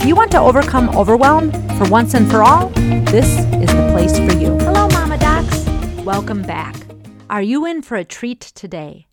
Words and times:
If 0.00 0.06
you 0.06 0.16
want 0.16 0.30
to 0.30 0.40
overcome 0.40 0.88
overwhelm 0.96 1.52
for 1.76 1.86
once 1.90 2.14
and 2.14 2.28
for 2.30 2.42
all, 2.42 2.70
this 2.70 3.28
is 3.60 3.68
the 3.68 3.88
place 3.92 4.16
for 4.16 4.32
you. 4.32 4.56
Hello, 4.60 4.88
Mama 4.88 5.18
Docs. 5.18 5.66
Welcome 6.06 6.40
back. 6.40 6.74
Are 7.28 7.42
you 7.42 7.66
in 7.66 7.82
for 7.82 7.96
a 7.96 8.04
treat 8.04 8.40
today? 8.40 9.08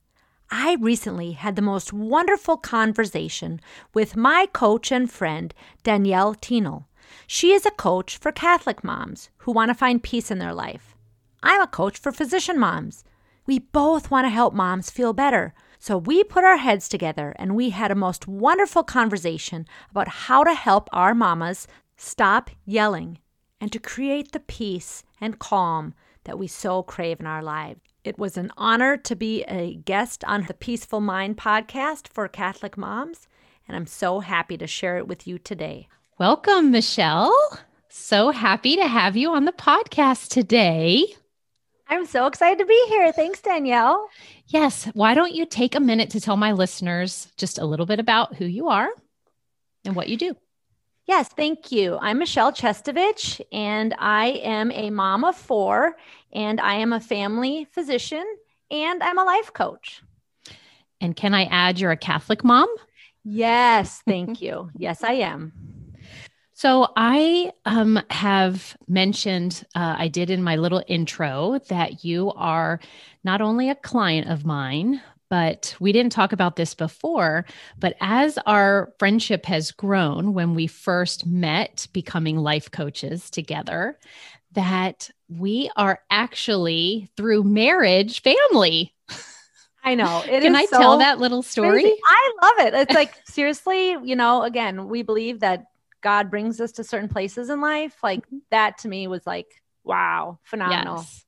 I 0.49 0.77
recently 0.79 1.33
had 1.33 1.57
the 1.57 1.61
most 1.61 1.91
wonderful 1.91 2.55
conversation 2.55 3.59
with 3.93 4.15
my 4.15 4.47
coach 4.53 4.89
and 4.89 5.11
friend, 5.11 5.53
Danielle 5.83 6.35
Thienel. 6.35 6.85
She 7.27 7.51
is 7.51 7.65
a 7.65 7.71
coach 7.71 8.15
for 8.15 8.31
Catholic 8.31 8.81
moms 8.81 9.29
who 9.39 9.51
want 9.51 9.67
to 9.67 9.75
find 9.75 10.01
peace 10.01 10.31
in 10.31 10.39
their 10.39 10.53
life. 10.53 10.95
I'm 11.43 11.59
a 11.59 11.67
coach 11.67 11.97
for 11.97 12.13
physician 12.13 12.57
moms. 12.57 13.03
We 13.45 13.59
both 13.59 14.09
want 14.09 14.23
to 14.23 14.29
help 14.29 14.53
moms 14.53 14.89
feel 14.89 15.11
better 15.11 15.53
so 15.79 15.97
we 15.97 16.23
put 16.23 16.43
our 16.43 16.57
heads 16.57 16.89
together 16.89 17.35
and 17.37 17.55
we 17.55 17.69
had 17.69 17.91
a 17.91 17.95
most 17.95 18.27
wonderful 18.27 18.83
conversation 18.83 19.67
about 19.91 20.07
how 20.07 20.43
to 20.43 20.53
help 20.53 20.89
our 20.91 21.13
mamas 21.13 21.67
stop 21.95 22.49
yelling 22.65 23.19
and 23.59 23.71
to 23.71 23.79
create 23.79 24.31
the 24.31 24.39
peace 24.39 25.03
and 25.19 25.39
calm 25.39 25.93
that 26.25 26.37
we 26.37 26.47
so 26.47 26.83
crave 26.83 27.19
in 27.19 27.25
our 27.25 27.41
lives. 27.41 27.79
It 28.03 28.17
was 28.17 28.37
an 28.37 28.51
honor 28.57 28.95
to 28.97 29.15
be 29.15 29.43
a 29.43 29.75
guest 29.75 30.23
on 30.25 30.45
the 30.45 30.53
Peaceful 30.53 31.01
Mind 31.01 31.37
podcast 31.37 32.07
for 32.07 32.27
Catholic 32.27 32.77
moms, 32.77 33.27
and 33.67 33.75
I'm 33.75 33.87
so 33.87 34.21
happy 34.21 34.57
to 34.57 34.67
share 34.67 34.97
it 34.97 35.07
with 35.07 35.27
you 35.27 35.37
today. 35.37 35.87
Welcome, 36.17 36.71
Michelle. 36.71 37.33
So 37.89 38.31
happy 38.31 38.75
to 38.75 38.87
have 38.87 39.17
you 39.17 39.31
on 39.33 39.45
the 39.45 39.51
podcast 39.51 40.29
today. 40.29 41.05
I'm 41.89 42.05
so 42.05 42.27
excited 42.27 42.59
to 42.59 42.65
be 42.65 42.85
here. 42.89 43.11
Thanks, 43.11 43.41
Danielle. 43.41 44.09
Yes. 44.47 44.85
Why 44.93 45.13
don't 45.13 45.33
you 45.33 45.45
take 45.45 45.75
a 45.75 45.79
minute 45.79 46.09
to 46.11 46.21
tell 46.21 46.37
my 46.37 46.51
listeners 46.51 47.31
just 47.37 47.57
a 47.57 47.65
little 47.65 47.85
bit 47.85 47.99
about 47.99 48.35
who 48.35 48.45
you 48.45 48.67
are 48.67 48.89
and 49.85 49.95
what 49.95 50.09
you 50.09 50.17
do? 50.17 50.35
Yes, 51.05 51.29
thank 51.29 51.71
you. 51.71 51.97
I'm 52.01 52.19
Michelle 52.19 52.51
Chestovich, 52.51 53.39
and 53.53 53.95
I 53.97 54.41
am 54.43 54.71
a 54.73 54.89
mom 54.89 55.23
of 55.23 55.37
four, 55.37 55.95
and 56.33 56.59
I 56.59 56.73
am 56.75 56.91
a 56.91 56.99
family 56.99 57.65
physician, 57.71 58.25
and 58.69 59.01
I'm 59.01 59.17
a 59.17 59.23
life 59.23 59.53
coach. 59.53 60.01
And 60.99 61.15
can 61.15 61.33
I 61.33 61.45
add 61.45 61.79
you're 61.79 61.91
a 61.91 61.97
Catholic 61.97 62.43
mom? 62.43 62.67
Yes, 63.23 64.01
thank 64.05 64.41
you. 64.41 64.69
Yes, 64.75 65.01
I 65.01 65.13
am. 65.13 65.66
So 66.57 66.87
I 66.95 67.51
um, 67.65 68.01
have 68.09 68.75
mentioned, 68.87 69.63
uh, 69.75 69.93
I 69.95 70.07
did 70.07 70.31
in 70.31 70.41
my 70.41 70.55
little 70.55 70.83
intro, 70.87 71.59
that 71.69 72.03
you 72.03 72.31
are 72.31 72.79
not 73.23 73.41
only 73.41 73.69
a 73.69 73.75
client 73.75 74.27
of 74.27 74.43
mine, 74.43 74.99
but 75.29 75.75
we 75.79 75.91
didn't 75.91 76.13
talk 76.13 76.33
about 76.33 76.55
this 76.55 76.73
before. 76.73 77.45
But 77.77 77.95
as 78.01 78.39
our 78.47 78.91
friendship 78.97 79.45
has 79.45 79.69
grown, 79.69 80.33
when 80.33 80.55
we 80.55 80.65
first 80.65 81.27
met 81.27 81.87
becoming 81.93 82.37
life 82.37 82.71
coaches 82.71 83.29
together, 83.29 83.99
that 84.53 85.11
we 85.29 85.69
are 85.75 85.99
actually 86.09 87.07
through 87.15 87.43
marriage 87.43 88.23
family. 88.23 88.95
I 89.83 89.93
know. 89.93 90.23
It 90.27 90.41
Can 90.41 90.55
I 90.55 90.65
so 90.65 90.79
tell 90.79 90.97
that 90.97 91.19
little 91.19 91.43
story? 91.43 91.83
Crazy. 91.83 92.01
I 92.03 92.33
love 92.41 92.65
it. 92.65 92.73
It's 92.73 92.95
like 92.95 93.13
seriously, 93.27 93.91
you 93.91 94.15
know, 94.15 94.41
again, 94.41 94.87
we 94.87 95.03
believe 95.03 95.41
that 95.41 95.67
God 96.01 96.29
brings 96.29 96.61
us 96.61 96.73
to 96.73 96.83
certain 96.83 97.09
places 97.09 97.49
in 97.49 97.61
life, 97.61 97.95
like 98.03 98.25
mm-hmm. 98.25 98.37
that 98.51 98.79
to 98.79 98.87
me 98.87 99.07
was 99.07 99.25
like, 99.25 99.47
wow, 99.83 100.39
phenomenal. 100.43 100.97
Yes. 100.97 101.25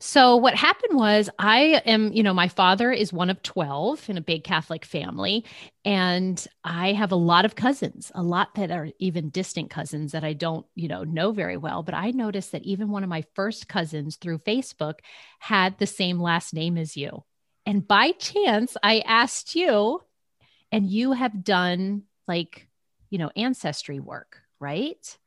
So 0.00 0.36
what 0.36 0.54
happened 0.54 0.96
was 0.96 1.28
I 1.38 1.82
am, 1.84 2.12
you 2.12 2.22
know, 2.22 2.34
my 2.34 2.46
father 2.46 2.92
is 2.92 3.12
one 3.12 3.30
of 3.30 3.42
12 3.42 4.08
in 4.08 4.16
a 4.16 4.22
big 4.22 4.44
Catholic 4.44 4.84
family 4.84 5.44
and 5.84 6.46
I 6.62 6.92
have 6.92 7.10
a 7.10 7.16
lot 7.16 7.44
of 7.44 7.56
cousins, 7.56 8.12
a 8.14 8.22
lot 8.22 8.54
that 8.54 8.70
are 8.70 8.88
even 9.00 9.30
distant 9.30 9.70
cousins 9.70 10.12
that 10.12 10.22
I 10.22 10.34
don't, 10.34 10.64
you 10.76 10.86
know, 10.86 11.02
know 11.02 11.32
very 11.32 11.56
well, 11.56 11.82
but 11.82 11.94
I 11.94 12.12
noticed 12.12 12.52
that 12.52 12.62
even 12.62 12.90
one 12.90 13.02
of 13.02 13.08
my 13.08 13.24
first 13.34 13.66
cousins 13.66 14.16
through 14.16 14.38
Facebook 14.38 15.00
had 15.40 15.78
the 15.78 15.86
same 15.86 16.20
last 16.20 16.54
name 16.54 16.78
as 16.78 16.96
you. 16.96 17.24
And 17.66 17.86
by 17.86 18.12
chance, 18.12 18.76
I 18.82 19.00
asked 19.00 19.56
you 19.56 20.00
and 20.70 20.88
you 20.88 21.12
have 21.12 21.42
done 21.42 22.04
like 22.28 22.67
you 23.10 23.18
know, 23.18 23.30
ancestry 23.36 24.00
work, 24.00 24.42
right? 24.60 25.18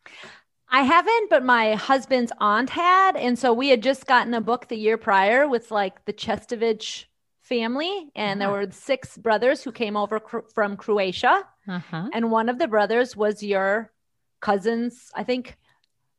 I 0.69 0.83
haven't, 0.83 1.29
but 1.29 1.43
my 1.43 1.75
husband's 1.75 2.31
aunt 2.39 2.69
had. 2.69 3.17
And 3.17 3.37
so 3.37 3.51
we 3.51 3.69
had 3.69 3.83
just 3.83 4.05
gotten 4.07 4.33
a 4.33 4.41
book 4.41 4.67
the 4.67 4.77
year 4.77 4.97
prior 4.97 5.47
with 5.47 5.69
like 5.69 6.05
the 6.05 6.13
Chestovich 6.13 7.05
family. 7.41 8.09
And 8.15 8.39
there 8.39 8.49
were 8.49 8.71
six 8.71 9.17
brothers 9.17 9.61
who 9.61 9.73
came 9.73 9.97
over 9.97 10.19
cr- 10.19 10.47
from 10.53 10.77
Croatia. 10.77 11.43
Uh-huh. 11.67 12.09
And 12.13 12.31
one 12.31 12.47
of 12.47 12.57
the 12.57 12.69
brothers 12.69 13.17
was 13.17 13.43
your 13.43 13.91
cousin's, 14.39 15.11
I 15.13 15.23
think, 15.23 15.57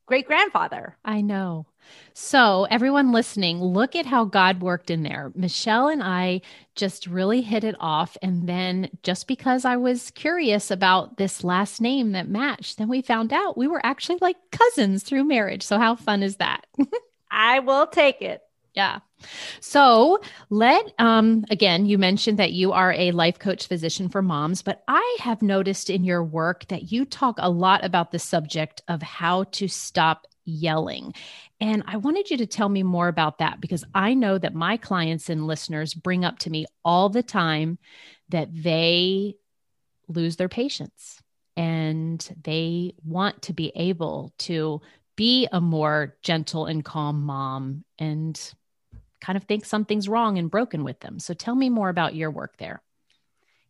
great 0.07 0.27
grandfather. 0.27 0.97
I 1.05 1.21
know. 1.21 1.67
So, 2.15 2.67
everyone 2.71 3.13
listening, 3.13 3.61
look 3.61 3.97
at 3.97 4.07
how 4.07 4.25
God 4.25 4.63
worked 4.63 4.91
in 4.91 5.03
there. 5.03 5.33
Michelle 5.35 5.89
and 5.89 6.03
I 6.03 6.43
just 6.75 7.07
really 7.07 7.41
hit 7.41 7.65
it 7.65 7.75
off. 7.81 8.17
And 8.23 8.49
then, 8.49 8.91
just 9.03 9.27
because 9.27 9.65
I 9.65 9.77
was 9.77 10.11
curious 10.13 10.71
about 10.71 11.17
this 11.17 11.43
last 11.43 11.81
name 11.81 12.13
that 12.13 12.29
matched, 12.29 12.79
then 12.79 12.89
we 12.89 13.03
found 13.03 13.33
out 13.33 13.57
we 13.57 13.67
were 13.67 13.85
actually 13.85 14.19
like 14.21 14.37
cousins 14.53 15.03
through 15.03 15.25
marriage. 15.25 15.63
So, 15.63 15.79
how 15.79 15.97
fun 15.97 16.23
is 16.23 16.37
that? 16.37 16.67
I 17.31 17.61
will 17.61 17.87
take 17.87 18.23
it. 18.23 18.43
Yeah. 18.75 19.01
So 19.61 20.21
let 20.51 20.93
um 20.99 21.45
again, 21.51 21.87
you 21.87 21.99
mentioned 21.99 22.39
that 22.39 22.53
you 22.53 22.73
are 22.73 22.93
a 22.93 23.13
life 23.13 23.39
coach 23.39 23.67
physician 23.69 24.09
for 24.09 24.23
moms, 24.23 24.63
but 24.63 24.83
I 24.89 25.19
have 25.21 25.43
noticed 25.43 25.91
in 25.91 26.05
your 26.05 26.25
work 26.25 26.67
that 26.69 26.91
you 26.91 27.05
talk 27.05 27.37
a 27.39 27.51
lot 27.51 27.85
about 27.85 28.11
the 28.11 28.19
subject 28.19 28.83
of 28.89 29.03
how 29.03 29.45
to 29.45 29.69
stop 29.69 30.27
yelling. 30.45 31.15
And 31.61 31.85
I 31.87 31.99
wanted 31.99 32.31
you 32.31 32.39
to 32.39 32.47
tell 32.47 32.69
me 32.69 32.83
more 32.83 33.09
about 33.09 33.39
that 33.39 33.61
because 33.61 33.85
I 33.95 34.15
know 34.15 34.39
that 34.39 34.55
my 34.55 34.77
clients 34.77 35.29
and 35.29 35.47
listeners 35.47 35.95
bring 35.95 36.25
up 36.25 36.41
to 36.41 36.51
me 36.51 36.67
all 36.85 37.09
the 37.09 37.23
time 37.23 37.79
that 38.31 38.49
they 38.53 39.37
lose 40.09 40.37
their 40.37 40.49
patience 40.49 41.23
and 41.57 42.27
they 42.43 42.95
want 43.05 43.43
to 43.43 43.53
be 43.53 43.71
able 43.77 44.33
to 44.39 44.81
be 45.15 45.47
a 45.53 45.61
more 45.61 46.17
gentle 46.23 46.67
and 46.67 46.85
calm 46.85 47.23
mom 47.23 47.85
and 47.99 48.55
kind 49.23 49.37
of 49.37 49.45
think 49.45 49.65
something's 49.65 50.09
wrong 50.09 50.37
and 50.37 50.51
broken 50.51 50.85
with 50.85 51.01
them. 51.01 51.19
So 51.19 51.33
tell 51.33 51.55
me 51.55 51.71
more 51.71 51.89
about 51.89 52.15
your 52.15 52.31
work 52.31 52.59
there. 52.59 52.83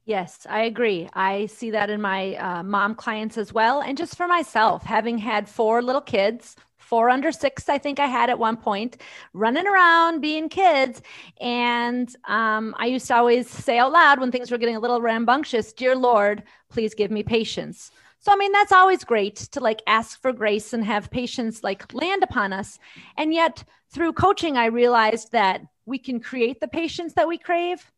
Yes, 0.05 0.47
I 0.51 0.63
agree. 0.63 1.09
I 1.13 1.47
see 1.47 1.71
that 1.71 1.89
in 1.89 2.01
my 2.01 2.35
uh, 2.35 2.63
mom 2.65 2.97
clients 2.97 3.39
as 3.39 3.53
well. 3.53 3.83
And 3.83 3.97
just 3.97 4.17
for 4.17 4.27
myself, 4.27 4.83
having 4.83 5.19
had 5.19 5.49
four 5.49 5.81
little 5.81 6.01
kids, 6.01 6.57
four 6.77 7.09
under 7.09 7.31
six, 7.31 7.69
I 7.69 7.79
think 7.79 8.01
I 8.01 8.07
had 8.07 8.29
at 8.29 8.39
one 8.39 8.57
point, 8.57 8.97
running 9.33 9.67
around 9.67 10.21
being 10.21 10.49
kids. 10.49 11.03
And 11.41 12.13
um, 12.25 12.75
I 12.79 12.87
used 12.87 13.07
to 13.09 13.15
always 13.15 13.49
say 13.49 13.79
out 13.79 13.93
loud 13.93 14.19
when 14.19 14.33
things 14.33 14.51
were 14.51 14.59
getting 14.59 14.77
a 14.77 14.81
little 14.81 15.01
rambunctious, 15.01 15.73
Dear 15.73 15.95
Lord, 15.95 16.43
please 16.69 16.95
give 16.95 17.13
me 17.13 17.23
patience. 17.23 17.93
So, 18.23 18.33
I 18.33 18.37
mean, 18.37 18.53
that's 18.53 18.71
always 18.71 19.03
great 19.03 19.35
to 19.37 19.61
like 19.61 19.83
ask 19.89 20.21
for 20.23 20.33
grace 20.33 20.73
and 20.73 20.85
have 20.85 21.11
patience 21.11 21.65
like 21.65 21.93
land 21.93 22.23
upon 22.23 22.53
us. 22.53 22.79
And 23.17 23.35
yet, 23.35 23.65
through 23.93 24.13
coaching, 24.13 24.57
I 24.57 24.67
realized 24.67 25.33
that 25.33 25.63
we 25.87 25.99
can 25.99 26.21
create 26.21 26.61
the 26.61 26.69
patience 26.69 27.15
that 27.15 27.27
we 27.27 27.37
crave. 27.37 27.91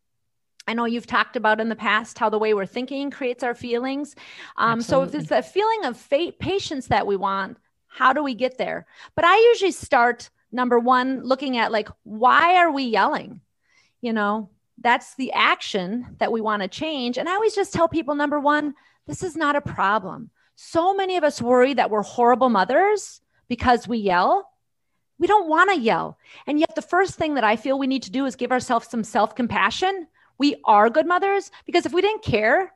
I 0.67 0.73
know 0.73 0.87
you've 0.87 1.07
talked 1.07 1.37
about 1.37 1.61
in 1.61 1.69
the 1.69 1.77
past 1.77 2.19
how 2.19 2.31
the 2.31 2.39
way 2.39 2.55
we're 2.55 2.65
thinking 2.65 3.11
creates 3.11 3.45
our 3.45 3.55
feelings. 3.55 4.17
Um, 4.57 4.81
so, 4.81 5.03
if 5.03 5.15
it's 5.15 5.31
a 5.31 5.43
feeling 5.43 5.85
of 5.85 5.99
fate, 5.99 6.39
patience 6.39 6.87
that 6.87 7.07
we 7.07 7.17
want, 7.17 7.59
how 7.87 8.15
do 8.15 8.23
we 8.23 8.33
get 8.33 8.57
there? 8.57 8.87
But 9.15 9.27
I 9.27 9.37
usually 9.51 9.73
start 9.73 10.31
number 10.51 10.79
one 10.79 11.23
looking 11.23 11.59
at 11.59 11.71
like, 11.71 11.91
why 12.05 12.57
are 12.57 12.71
we 12.71 12.85
yelling? 12.85 13.43
You 14.01 14.15
know, 14.15 14.49
that's 14.79 15.17
the 15.17 15.33
action 15.33 16.17
that 16.19 16.33
we 16.33 16.41
want 16.41 16.63
to 16.63 16.69
change. 16.69 17.19
And 17.19 17.29
I 17.29 17.35
always 17.35 17.55
just 17.55 17.75
tell 17.75 17.89
people 17.89 18.15
number 18.15 18.41
one, 18.41 18.75
this 19.07 19.23
is 19.23 19.37
not 19.37 19.57
a 19.57 19.61
problem. 19.61 20.31
So 20.57 20.95
many 20.95 21.17
of 21.17 21.25
us 21.25 21.43
worry 21.43 21.75
that 21.75 21.91
we're 21.91 22.03
horrible 22.03 22.49
mothers 22.49 23.21
because 23.49 23.89
we 23.89 23.99
yell. 23.99 24.51
We 25.19 25.27
don't 25.27 25.49
want 25.49 25.71
to 25.71 25.79
yell. 25.79 26.19
And 26.47 26.59
yet, 26.59 26.75
the 26.75 26.83
first 26.83 27.15
thing 27.15 27.35
that 27.35 27.45
I 27.45 27.57
feel 27.57 27.79
we 27.79 27.87
need 27.87 28.03
to 28.05 28.11
do 28.11 28.27
is 28.27 28.37
give 28.37 28.53
ourselves 28.53 28.89
some 28.89 29.05
self 29.05 29.35
compassion. 29.35 30.07
We 30.39 30.57
are 30.65 30.91
good 30.91 31.07
mothers 31.07 31.51
because 31.67 31.87
if 31.87 31.93
we 31.93 32.03
didn't 32.03 32.25
care, 32.25 32.73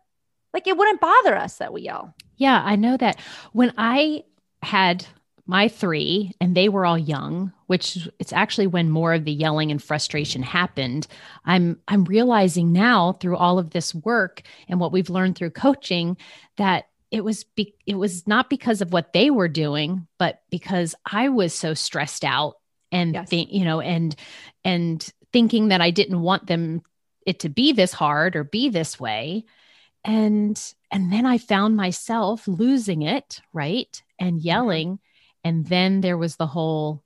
like 0.55 0.67
it 0.67 0.77
wouldn't 0.77 1.01
bother 1.01 1.37
us 1.37 1.57
that 1.59 1.73
we 1.73 1.83
yell. 1.83 2.15
Yeah, 2.37 2.63
I 2.65 2.77
know 2.77 2.97
that. 2.97 3.19
When 3.53 3.73
I 3.77 4.25
had 4.63 5.07
my 5.49 5.67
three 5.67 6.31
and 6.41 6.55
they 6.55 6.69
were 6.69 6.87
all 6.87 6.99
young 6.99 7.53
which 7.67 8.07
it's 8.21 8.33
actually 8.33 8.67
when 8.67 8.91
more 8.91 9.15
of 9.15 9.25
the 9.25 9.33
yelling 9.33 9.71
and 9.71 9.83
frustration 9.83 10.43
happened 10.43 11.09
i'm 11.47 11.81
i'm 11.89 12.05
realizing 12.05 12.73
now 12.73 13.13
through 13.15 13.37
all 13.37 13.59
of 13.59 13.71
this 13.71 13.95
work 13.95 14.43
and 14.69 14.79
what 14.79 14.93
we've 14.93 15.11
learned 15.11 15.35
through 15.35 15.51
coaching 15.51 16.17
that 16.57 16.87
it 17.11 17.25
was 17.25 17.45
be, 17.45 17.75
it 17.87 17.95
was 17.95 18.27
not 18.27 18.51
because 18.51 18.83
of 18.83 18.93
what 18.93 19.13
they 19.15 19.31
were 19.31 19.49
doing 19.49 20.07
but 20.19 20.43
because 20.51 20.95
i 21.11 21.29
was 21.29 21.53
so 21.53 21.75
stressed 21.75 22.25
out 22.25 22.57
and 22.93 23.15
yes. 23.15 23.29
think 23.29 23.51
you 23.51 23.65
know 23.65 23.81
and 23.81 24.15
and 24.65 25.13
thinking 25.33 25.69
that 25.69 25.81
i 25.81 25.91
didn't 25.91 26.21
want 26.21 26.47
them 26.47 26.83
it 27.27 27.41
to 27.41 27.49
be 27.49 27.73
this 27.73 27.93
hard 27.93 28.37
or 28.37 28.45
be 28.45 28.69
this 28.69 29.01
way 29.01 29.45
and 30.05 30.75
and 30.91 31.11
then 31.11 31.25
i 31.25 31.39
found 31.39 31.75
myself 31.75 32.47
losing 32.47 33.01
it 33.01 33.41
right 33.55 34.03
and 34.19 34.39
mm-hmm. 34.39 34.47
yelling 34.47 34.99
and 35.49 35.65
then 35.65 36.03
there 36.03 36.19
was 36.19 36.37
the 36.37 36.47
whole 36.47 37.03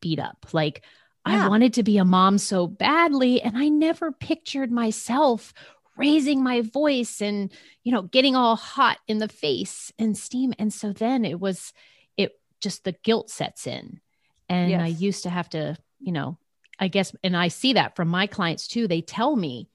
beat 0.00 0.18
up. 0.18 0.48
Like 0.52 0.82
yeah. 1.26 1.46
I 1.46 1.48
wanted 1.48 1.74
to 1.74 1.84
be 1.84 1.98
a 1.98 2.04
mom 2.04 2.38
so 2.38 2.66
badly. 2.66 3.40
And 3.40 3.56
I 3.56 3.68
never 3.68 4.10
pictured 4.10 4.72
myself 4.72 5.54
raising 5.96 6.42
my 6.42 6.62
voice 6.62 7.22
and, 7.22 7.52
you 7.84 7.92
know, 7.92 8.02
getting 8.02 8.34
all 8.34 8.56
hot 8.56 8.98
in 9.06 9.18
the 9.18 9.28
face 9.28 9.92
and 9.96 10.18
steam. 10.18 10.52
And 10.58 10.72
so 10.72 10.92
then 10.92 11.24
it 11.24 11.38
was, 11.38 11.72
it 12.16 12.32
just 12.60 12.82
the 12.82 12.96
guilt 13.04 13.30
sets 13.30 13.68
in. 13.68 14.00
And 14.48 14.72
yes. 14.72 14.82
I 14.82 14.86
used 14.88 15.22
to 15.22 15.30
have 15.30 15.48
to, 15.50 15.76
you 16.00 16.10
know, 16.10 16.36
I 16.80 16.88
guess, 16.88 17.14
and 17.22 17.36
I 17.36 17.46
see 17.46 17.74
that 17.74 17.94
from 17.94 18.08
my 18.08 18.26
clients 18.26 18.66
too. 18.66 18.88
They 18.88 19.02
tell 19.02 19.36
me 19.36 19.68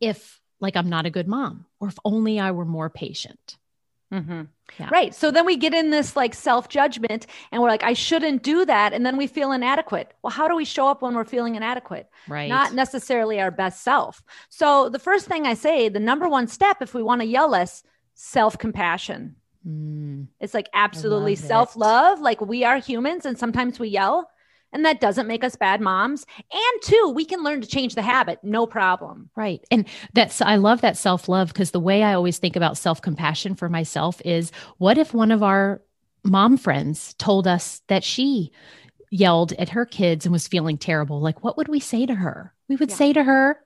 if 0.00 0.40
like 0.58 0.74
I'm 0.74 0.88
not 0.88 1.04
a 1.04 1.10
good 1.10 1.28
mom 1.28 1.66
or 1.80 1.88
if 1.88 1.98
only 2.02 2.40
I 2.40 2.52
were 2.52 2.64
more 2.64 2.88
patient. 2.88 3.58
Mm-hmm. 4.12 4.42
Yeah. 4.78 4.88
Right. 4.90 5.14
So 5.14 5.30
then 5.30 5.46
we 5.46 5.56
get 5.56 5.74
in 5.74 5.90
this 5.90 6.16
like 6.16 6.34
self 6.34 6.68
judgment 6.68 7.26
and 7.50 7.62
we're 7.62 7.68
like, 7.68 7.82
I 7.82 7.92
shouldn't 7.92 8.42
do 8.42 8.64
that. 8.64 8.92
And 8.92 9.04
then 9.04 9.16
we 9.16 9.26
feel 9.26 9.52
inadequate. 9.52 10.12
Well, 10.22 10.30
how 10.30 10.48
do 10.48 10.54
we 10.54 10.64
show 10.64 10.88
up 10.88 11.02
when 11.02 11.14
we're 11.14 11.24
feeling 11.24 11.54
inadequate? 11.54 12.08
Right. 12.28 12.48
Not 12.48 12.74
necessarily 12.74 13.40
our 13.40 13.50
best 13.50 13.82
self. 13.82 14.22
So 14.48 14.88
the 14.88 14.98
first 14.98 15.26
thing 15.26 15.46
I 15.46 15.54
say, 15.54 15.88
the 15.88 16.00
number 16.00 16.28
one 16.28 16.46
step, 16.46 16.82
if 16.82 16.94
we 16.94 17.02
want 17.02 17.20
to 17.20 17.26
yell 17.26 17.48
less, 17.48 17.82
self 18.14 18.58
compassion. 18.58 19.36
Mm, 19.66 20.28
it's 20.40 20.54
like 20.54 20.68
absolutely 20.72 21.34
self 21.34 21.76
love. 21.76 22.20
Like 22.20 22.40
we 22.40 22.64
are 22.64 22.78
humans 22.78 23.26
and 23.26 23.38
sometimes 23.38 23.78
we 23.78 23.88
yell 23.88 24.30
and 24.76 24.84
that 24.84 25.00
doesn't 25.00 25.26
make 25.26 25.42
us 25.42 25.56
bad 25.56 25.80
moms. 25.80 26.26
And 26.52 26.82
two, 26.82 27.12
we 27.14 27.24
can 27.24 27.42
learn 27.42 27.62
to 27.62 27.66
change 27.66 27.94
the 27.94 28.02
habit, 28.02 28.40
no 28.42 28.66
problem. 28.66 29.30
Right. 29.34 29.64
And 29.70 29.86
that's, 30.12 30.42
I 30.42 30.56
love 30.56 30.82
that 30.82 30.98
self 30.98 31.30
love 31.30 31.48
because 31.48 31.70
the 31.70 31.80
way 31.80 32.02
I 32.02 32.12
always 32.12 32.36
think 32.36 32.56
about 32.56 32.76
self 32.76 33.00
compassion 33.00 33.54
for 33.54 33.70
myself 33.70 34.20
is 34.22 34.52
what 34.76 34.98
if 34.98 35.14
one 35.14 35.32
of 35.32 35.42
our 35.42 35.80
mom 36.24 36.58
friends 36.58 37.14
told 37.14 37.46
us 37.46 37.80
that 37.86 38.04
she 38.04 38.52
yelled 39.10 39.54
at 39.54 39.70
her 39.70 39.86
kids 39.86 40.26
and 40.26 40.32
was 40.32 40.46
feeling 40.46 40.76
terrible? 40.76 41.20
Like, 41.20 41.42
what 41.42 41.56
would 41.56 41.68
we 41.68 41.80
say 41.80 42.04
to 42.04 42.14
her? 42.14 42.52
We 42.68 42.76
would 42.76 42.90
yeah. 42.90 42.96
say 42.96 43.12
to 43.14 43.22
her, 43.24 43.58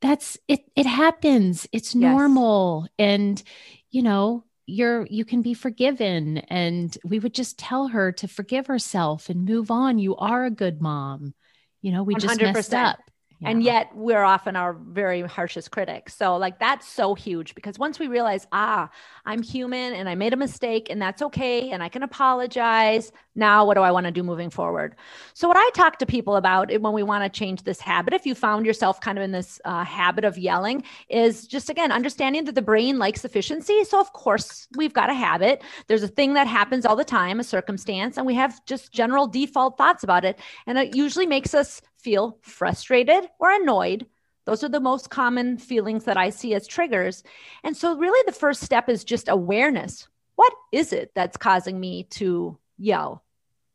that's 0.00 0.38
it, 0.46 0.60
it 0.76 0.86
happens. 0.86 1.66
It's 1.72 1.92
normal. 1.92 2.86
Yes. 2.98 3.06
And, 3.10 3.42
you 3.90 4.02
know, 4.02 4.44
you're 4.70 5.06
you 5.10 5.24
can 5.24 5.42
be 5.42 5.54
forgiven 5.54 6.38
and 6.38 6.96
we 7.04 7.18
would 7.18 7.34
just 7.34 7.58
tell 7.58 7.88
her 7.88 8.12
to 8.12 8.28
forgive 8.28 8.66
herself 8.66 9.28
and 9.28 9.44
move 9.44 9.70
on. 9.70 9.98
You 9.98 10.16
are 10.16 10.44
a 10.44 10.50
good 10.50 10.80
mom. 10.80 11.34
You 11.82 11.92
know 11.92 12.02
we 12.02 12.14
100%. 12.14 12.20
just 12.20 12.40
messed 12.40 12.74
up 12.74 13.09
yeah. 13.40 13.50
And 13.50 13.62
yet 13.62 13.90
we're 13.94 14.22
often 14.22 14.54
our 14.54 14.74
very 14.74 15.22
harshest 15.22 15.70
critics. 15.70 16.14
So, 16.14 16.36
like, 16.36 16.58
that's 16.58 16.86
so 16.86 17.14
huge 17.14 17.54
because 17.54 17.78
once 17.78 17.98
we 17.98 18.06
realize, 18.06 18.46
ah, 18.52 18.90
I'm 19.24 19.42
human 19.42 19.94
and 19.94 20.08
I 20.10 20.14
made 20.14 20.34
a 20.34 20.36
mistake 20.36 20.88
and 20.90 21.00
that's 21.00 21.22
okay 21.22 21.70
and 21.70 21.82
I 21.82 21.88
can 21.88 22.02
apologize. 22.02 23.12
Now, 23.34 23.64
what 23.64 23.74
do 23.74 23.80
I 23.80 23.92
want 23.92 24.04
to 24.04 24.12
do 24.12 24.22
moving 24.22 24.50
forward? 24.50 24.94
So, 25.32 25.48
what 25.48 25.56
I 25.56 25.70
talk 25.74 25.98
to 26.00 26.06
people 26.06 26.36
about 26.36 26.70
when 26.80 26.92
we 26.92 27.02
want 27.02 27.24
to 27.24 27.38
change 27.38 27.62
this 27.62 27.80
habit, 27.80 28.12
if 28.12 28.26
you 28.26 28.34
found 28.34 28.66
yourself 28.66 29.00
kind 29.00 29.16
of 29.16 29.24
in 29.24 29.32
this 29.32 29.58
uh, 29.64 29.84
habit 29.84 30.24
of 30.24 30.36
yelling, 30.36 30.82
is 31.08 31.46
just 31.46 31.70
again 31.70 31.92
understanding 31.92 32.44
that 32.44 32.54
the 32.54 32.62
brain 32.62 32.98
likes 32.98 33.24
efficiency. 33.24 33.84
So, 33.84 34.00
of 34.00 34.12
course, 34.12 34.68
we've 34.76 34.92
got 34.92 35.08
a 35.08 35.14
habit. 35.14 35.62
There's 35.86 36.02
a 36.02 36.08
thing 36.08 36.34
that 36.34 36.46
happens 36.46 36.84
all 36.84 36.96
the 36.96 37.04
time, 37.04 37.40
a 37.40 37.44
circumstance, 37.44 38.18
and 38.18 38.26
we 38.26 38.34
have 38.34 38.62
just 38.66 38.92
general 38.92 39.26
default 39.26 39.78
thoughts 39.78 40.02
about 40.02 40.26
it. 40.26 40.38
And 40.66 40.76
it 40.76 40.94
usually 40.94 41.26
makes 41.26 41.54
us 41.54 41.80
feel 42.00 42.38
frustrated 42.42 43.28
or 43.38 43.52
annoyed. 43.52 44.06
Those 44.46 44.64
are 44.64 44.68
the 44.68 44.80
most 44.80 45.10
common 45.10 45.58
feelings 45.58 46.04
that 46.04 46.16
I 46.16 46.30
see 46.30 46.54
as 46.54 46.66
triggers. 46.66 47.22
And 47.62 47.76
so, 47.76 47.96
really, 47.96 48.22
the 48.26 48.32
first 48.32 48.62
step 48.62 48.88
is 48.88 49.04
just 49.04 49.28
awareness. 49.28 50.08
What 50.36 50.52
is 50.72 50.92
it 50.92 51.12
that's 51.14 51.36
causing 51.36 51.78
me 51.78 52.04
to 52.10 52.58
yell? 52.78 53.22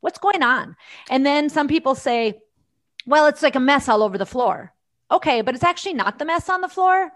What's 0.00 0.18
going 0.18 0.42
on? 0.42 0.76
And 1.08 1.24
then 1.24 1.48
some 1.48 1.68
people 1.68 1.94
say, 1.94 2.40
well, 3.06 3.26
it's 3.26 3.42
like 3.42 3.54
a 3.54 3.60
mess 3.60 3.88
all 3.88 4.02
over 4.02 4.18
the 4.18 4.26
floor. 4.26 4.72
Okay, 5.10 5.40
but 5.40 5.54
it's 5.54 5.64
actually 5.64 5.94
not 5.94 6.18
the 6.18 6.24
mess 6.24 6.48
on 6.48 6.60
the 6.60 6.68
floor. 6.68 7.12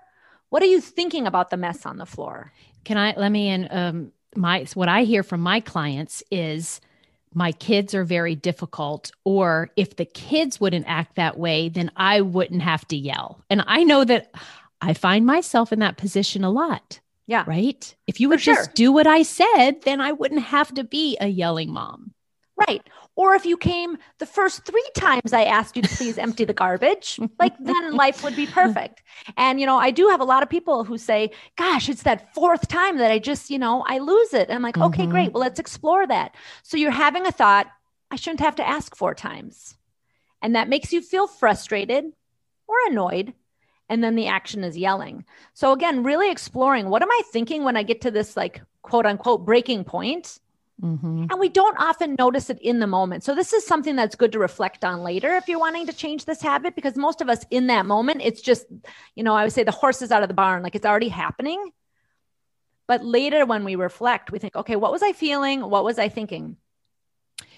What 0.49 0.63
are 0.63 0.67
you 0.67 0.81
thinking 0.81 1.27
about 1.27 1.51
the 1.51 1.57
mess 1.57 1.85
on 1.85 1.99
the 1.99 2.07
floor? 2.07 2.53
Can 2.85 2.97
I 2.97 3.15
let 3.17 3.31
me 3.31 3.49
in? 3.49 3.69
Um, 3.71 4.13
my 4.37 4.65
what 4.75 4.89
I 4.89 5.03
hear 5.03 5.23
from 5.23 5.41
my 5.41 5.61
clients 5.61 6.23
is 6.31 6.81
my 7.35 7.53
kids 7.53 7.95
are 7.95 8.05
very 8.05 8.35
difficult, 8.35 9.13
or 9.25 9.71
if 9.77 9.97
the 9.97 10.05
kids 10.05 10.61
wouldn't 10.61 10.87
act 10.89 11.17
that 11.17 11.39
way, 11.39 11.69
then 11.69 11.91
I 11.97 12.21
wouldn't 12.21 12.63
have 12.63 12.87
to 12.89 12.97
yell. 12.97 13.45
And 13.49 13.63
I 13.67 13.85
know 13.85 14.05
that 14.05 14.33
I 14.81 14.95
find 14.95 15.27
myself 15.27 15.73
in 15.73 15.79
that 15.81 15.97
position 15.97 16.45
a 16.45 16.51
lot. 16.51 17.01
Yeah. 17.27 17.45
Right. 17.47 17.95
If 18.09 18.19
you 18.19 18.29
would 18.31 18.41
just 18.41 18.75
do 18.75 18.91
what 18.91 19.07
I 19.07 19.23
said, 19.23 19.83
then 19.83 20.01
I 20.01 20.11
wouldn't 20.11 20.43
have 20.43 20.75
to 20.75 20.83
be 20.83 21.17
a 21.21 21.29
yelling 21.29 21.73
mom. 21.73 22.13
Right. 22.57 22.83
Or 23.21 23.35
if 23.35 23.45
you 23.45 23.59
came 23.59 23.99
the 24.17 24.25
first 24.25 24.65
three 24.65 24.91
times 24.97 25.35
I 25.35 25.45
asked 25.45 25.77
you 25.77 25.83
to 25.83 25.95
please 25.95 26.17
empty 26.17 26.47
the 26.47 26.55
garbage, 26.55 27.21
like 27.39 27.53
then 27.61 27.93
life 27.93 28.25
would 28.25 28.35
be 28.35 28.47
perfect. 28.47 29.03
And, 29.37 29.61
you 29.61 29.67
know, 29.67 29.77
I 29.77 29.91
do 29.91 30.09
have 30.09 30.23
a 30.23 30.25
lot 30.25 30.43
of 30.43 30.49
people 30.49 30.85
who 30.85 30.97
say, 30.97 31.31
gosh, 31.59 31.91
it's 31.91 32.05
that 32.05 32.33
fourth 32.33 32.67
time 32.69 32.97
that 32.97 33.11
I 33.11 33.19
just, 33.19 33.51
you 33.51 33.59
know, 33.59 33.85
I 33.87 33.99
lose 33.99 34.33
it. 34.33 34.49
And 34.49 34.57
I'm 34.57 34.63
like, 34.63 34.77
mm-hmm. 34.77 34.85
okay, 34.85 35.07
great. 35.07 35.35
Well, 35.35 35.43
let's 35.43 35.61
explore 35.61 36.07
that. 36.07 36.35
So 36.63 36.79
you're 36.79 36.91
having 36.91 37.27
a 37.27 37.31
thought, 37.31 37.67
I 38.11 38.17
shouldn't 38.17 38.41
have 38.41 38.57
to 38.57 38.67
ask 38.67 38.97
four 38.97 39.15
times. 39.15 39.77
And 40.41 40.57
that 40.57 40.71
makes 40.71 40.91
you 40.91 41.03
feel 41.03 41.27
frustrated 41.27 42.07
or 42.67 42.77
annoyed. 42.89 43.35
And 43.91 44.03
then 44.03 44.15
the 44.15 44.29
action 44.29 44.65
is 44.65 44.79
yelling. 44.79 45.27
So 45.53 45.73
again, 45.73 46.05
really 46.05 46.31
exploring 46.31 46.89
what 46.89 47.03
am 47.03 47.11
I 47.11 47.21
thinking 47.31 47.65
when 47.65 47.77
I 47.77 47.83
get 47.83 48.01
to 48.01 48.11
this 48.11 48.35
like 48.35 48.63
quote 48.81 49.05
unquote 49.05 49.45
breaking 49.45 49.85
point? 49.85 50.39
Mm-hmm. 50.83 51.27
And 51.31 51.39
we 51.39 51.51
don't 51.51 51.77
often 51.79 52.17
notice 52.19 52.49
it 52.49 52.59
in 52.61 52.79
the 52.79 52.87
moment. 52.87 53.23
So, 53.23 53.35
this 53.35 53.53
is 53.53 53.67
something 53.67 53.97
that's 53.97 54.15
good 54.15 54.33
to 54.33 54.39
reflect 54.39 54.85
on 54.85 55.03
later 55.03 55.35
if 55.35 55.47
you're 55.47 55.59
wanting 55.59 55.87
to 55.87 55.93
change 55.93 56.25
this 56.25 56.41
habit, 56.41 56.75
because 56.75 56.97
most 56.97 57.21
of 57.21 57.29
us 57.29 57.45
in 57.51 57.67
that 57.67 57.85
moment, 57.85 58.23
it's 58.25 58.41
just, 58.41 58.65
you 59.15 59.23
know, 59.23 59.35
I 59.35 59.45
would 59.45 59.53
say 59.53 59.63
the 59.63 59.73
horse 59.73 60.01
is 60.01 60.11
out 60.11 60.23
of 60.23 60.29
the 60.29 60.35
barn, 60.35 60.63
like 60.63 60.75
it's 60.75 60.87
already 60.87 61.09
happening. 61.09 61.73
But 62.87 63.05
later, 63.05 63.45
when 63.45 63.65
we 63.65 63.77
reflect, 63.77 64.33
we 64.33 64.39
think, 64.39 64.57
okay, 64.57 64.75
what 64.75 64.91
was 64.91 65.03
I 65.03 65.13
feeling? 65.13 65.61
What 65.61 65.85
was 65.85 65.99
I 65.99 66.09
thinking? 66.09 66.57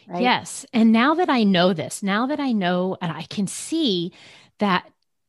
Right? 0.06 0.22
Yes. 0.22 0.66
And 0.72 0.92
now 0.92 1.14
that 1.14 1.30
I 1.30 1.44
know 1.44 1.72
this, 1.72 2.02
now 2.02 2.26
that 2.26 2.40
I 2.40 2.52
know 2.52 2.96
and 3.00 3.12
I 3.12 3.22
can 3.22 3.46
see 3.46 4.12
that 4.58 4.84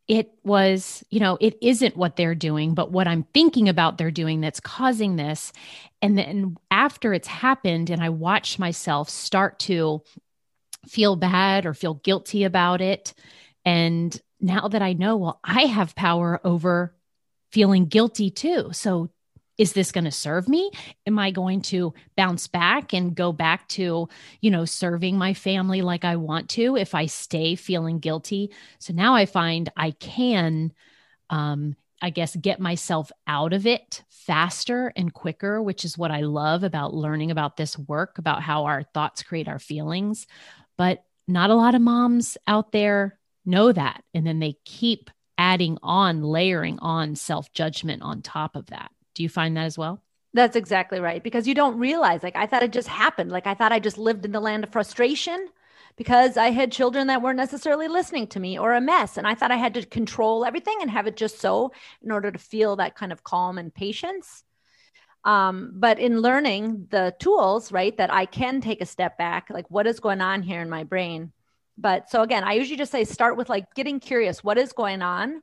it 0.07 0.33
was, 0.43 1.03
you 1.10 1.19
know, 1.19 1.38
it 1.39 1.57
isn't 1.62 1.95
what 1.95 2.15
they're 2.15 2.36
doing, 2.36 2.74
but 2.74 2.91
what 2.91 3.07
I'm 3.07 3.24
thinking 3.33 3.69
about 3.69 3.98
they're 3.98 4.12
doing 4.12 4.41
that's 4.41 4.60
causing 4.60 5.15
this. 5.15 5.53
And 6.01 6.17
then 6.17 6.57
after 6.69 7.13
it's 7.13 7.27
happened, 7.27 7.89
and 7.89 8.03
I 8.03 8.10
watch 8.10 8.60
myself 8.60 9.10
start 9.10 9.60
to 9.60 10.01
feel 10.88 11.15
bad 11.15 11.65
or 11.65 11.74
feel 11.74 11.93
guilty 11.95 12.43
about 12.43 12.81
it. 12.81 13.13
And 13.63 14.19
now 14.41 14.67
that 14.67 14.81
I 14.81 14.93
know, 14.93 15.15
well, 15.15 15.39
I 15.43 15.62
have 15.62 15.95
power 15.95 16.41
over 16.43 16.93
feeling 17.51 17.86
guilty 17.86 18.29
too. 18.29 18.69
So 18.74 19.10
is 19.57 19.74
this 19.74 19.91
going 19.91 20.05
to 20.05 20.12
serve 20.12 20.48
me? 20.48 20.72
Am 21.05 21.19
i 21.19 21.31
going 21.31 21.62
to 21.62 21.93
bounce 22.15 22.48
back 22.48 22.93
and 22.93 23.15
go 23.15 23.31
back 23.31 23.67
to 23.69 24.10
you 24.41 24.51
know 24.51 24.65
serving 24.65 25.17
my 25.17 25.33
family 25.33 25.81
like 25.81 26.05
i 26.05 26.15
want 26.15 26.50
to 26.50 26.75
if 26.75 26.95
i 26.95 27.05
stay 27.05 27.55
feeling 27.55 28.00
guilty? 28.00 28.51
So 28.79 28.93
now 28.93 29.15
i 29.15 29.25
find 29.25 29.72
i 29.77 29.91
can 29.91 30.74
um 31.29 31.75
i 32.01 32.10
guess 32.10 32.36
get 32.36 32.60
myself 32.60 33.12
out 33.27 33.53
of 33.53 33.67
it 33.67 34.03
faster 34.10 34.91
and 34.95 35.13
quicker 35.13 35.62
which 35.62 35.86
is 35.86 35.98
what 35.98 36.12
i 36.12 36.22
love 36.22 36.63
about 36.63 36.93
learning 36.93 37.31
about 37.31 37.57
this 37.57 37.77
work 37.77 38.17
about 38.17 38.41
how 38.41 38.65
our 38.65 38.83
thoughts 38.83 39.24
create 39.24 39.48
our 39.48 39.60
feelings. 39.60 40.27
But 40.77 41.03
not 41.27 41.51
a 41.51 41.55
lot 41.55 41.75
of 41.75 41.81
moms 41.81 42.38
out 42.48 42.72
there 42.72 43.19
know 43.45 43.72
that 43.72 44.03
and 44.13 44.25
then 44.25 44.39
they 44.39 44.57
keep 44.65 45.10
adding 45.38 45.77
on 45.83 46.22
layering 46.24 46.79
on 46.79 47.15
self 47.15 47.51
judgment 47.53 48.01
on 48.01 48.22
top 48.22 48.55
of 48.55 48.67
that 48.67 48.92
do 49.13 49.24
you 49.24 49.29
find 49.29 49.58
that 49.58 49.65
as 49.65 49.77
well? 49.77 50.01
That's 50.34 50.55
exactly 50.55 51.00
right. 51.00 51.24
Because 51.24 51.48
you 51.48 51.53
don't 51.53 51.77
realize, 51.77 52.24
like, 52.24 52.36
I 52.36 52.48
thought 52.48 52.63
it 52.63 52.72
just 52.72 52.88
happened. 52.88 53.32
Like, 53.32 53.48
I 53.48 53.53
thought 53.53 53.72
I 53.72 53.79
just 53.79 53.98
lived 53.98 54.25
in 54.25 54.32
the 54.32 54.39
land 54.39 54.63
of 54.63 54.72
frustration 54.72 55.48
because 55.96 56.38
I 56.38 56.50
had 56.50 56.72
children 56.72 57.08
that 57.08 57.22
weren't 57.22 57.38
necessarily 57.38 57.88
listening 57.88 58.27
to 58.27 58.39
me 58.39 58.58
or 58.58 58.74
a 58.74 58.82
mess. 58.82 59.17
And 59.17 59.27
I 59.27 59.36
thought 59.36 59.51
I 59.51 59.58
had 59.58 59.75
to 59.75 59.86
control 59.86 60.43
everything 60.43 60.77
and 60.82 60.89
have 60.89 61.05
it 61.05 61.15
just 61.15 61.39
so 61.39 61.72
in 62.01 62.12
order 62.12 62.32
to 62.32 62.39
feel 62.39 62.77
that 62.77 62.96
kind 62.96 63.12
of 63.12 63.24
calm 63.24 63.58
and 63.60 63.74
patience. 63.74 64.43
Um, 65.24 65.72
but 65.75 66.00
in 66.00 66.22
learning 66.22 66.88
the 66.89 67.15
tools, 67.20 67.72
right, 67.72 67.96
that 67.98 68.12
I 68.12 68.25
can 68.25 68.60
take 68.60 68.82
a 68.82 68.86
step 68.86 69.17
back, 69.17 69.50
like 69.50 69.70
what 69.70 69.88
is 69.88 70.00
going 70.00 70.20
on 70.20 70.41
here 70.41 70.62
in 70.62 70.70
my 70.70 70.84
brain. 70.84 71.32
But 71.77 72.10
so 72.10 72.24
again, 72.24 72.43
I 72.43 72.53
usually 72.53 72.77
just 72.77 72.91
say 72.91 73.03
start 73.03 73.38
with 73.38 73.50
like 73.50 73.74
getting 73.74 74.00
curious. 74.00 74.43
What 74.43 74.58
is 74.58 74.74
going 74.74 75.01
on? 75.01 75.41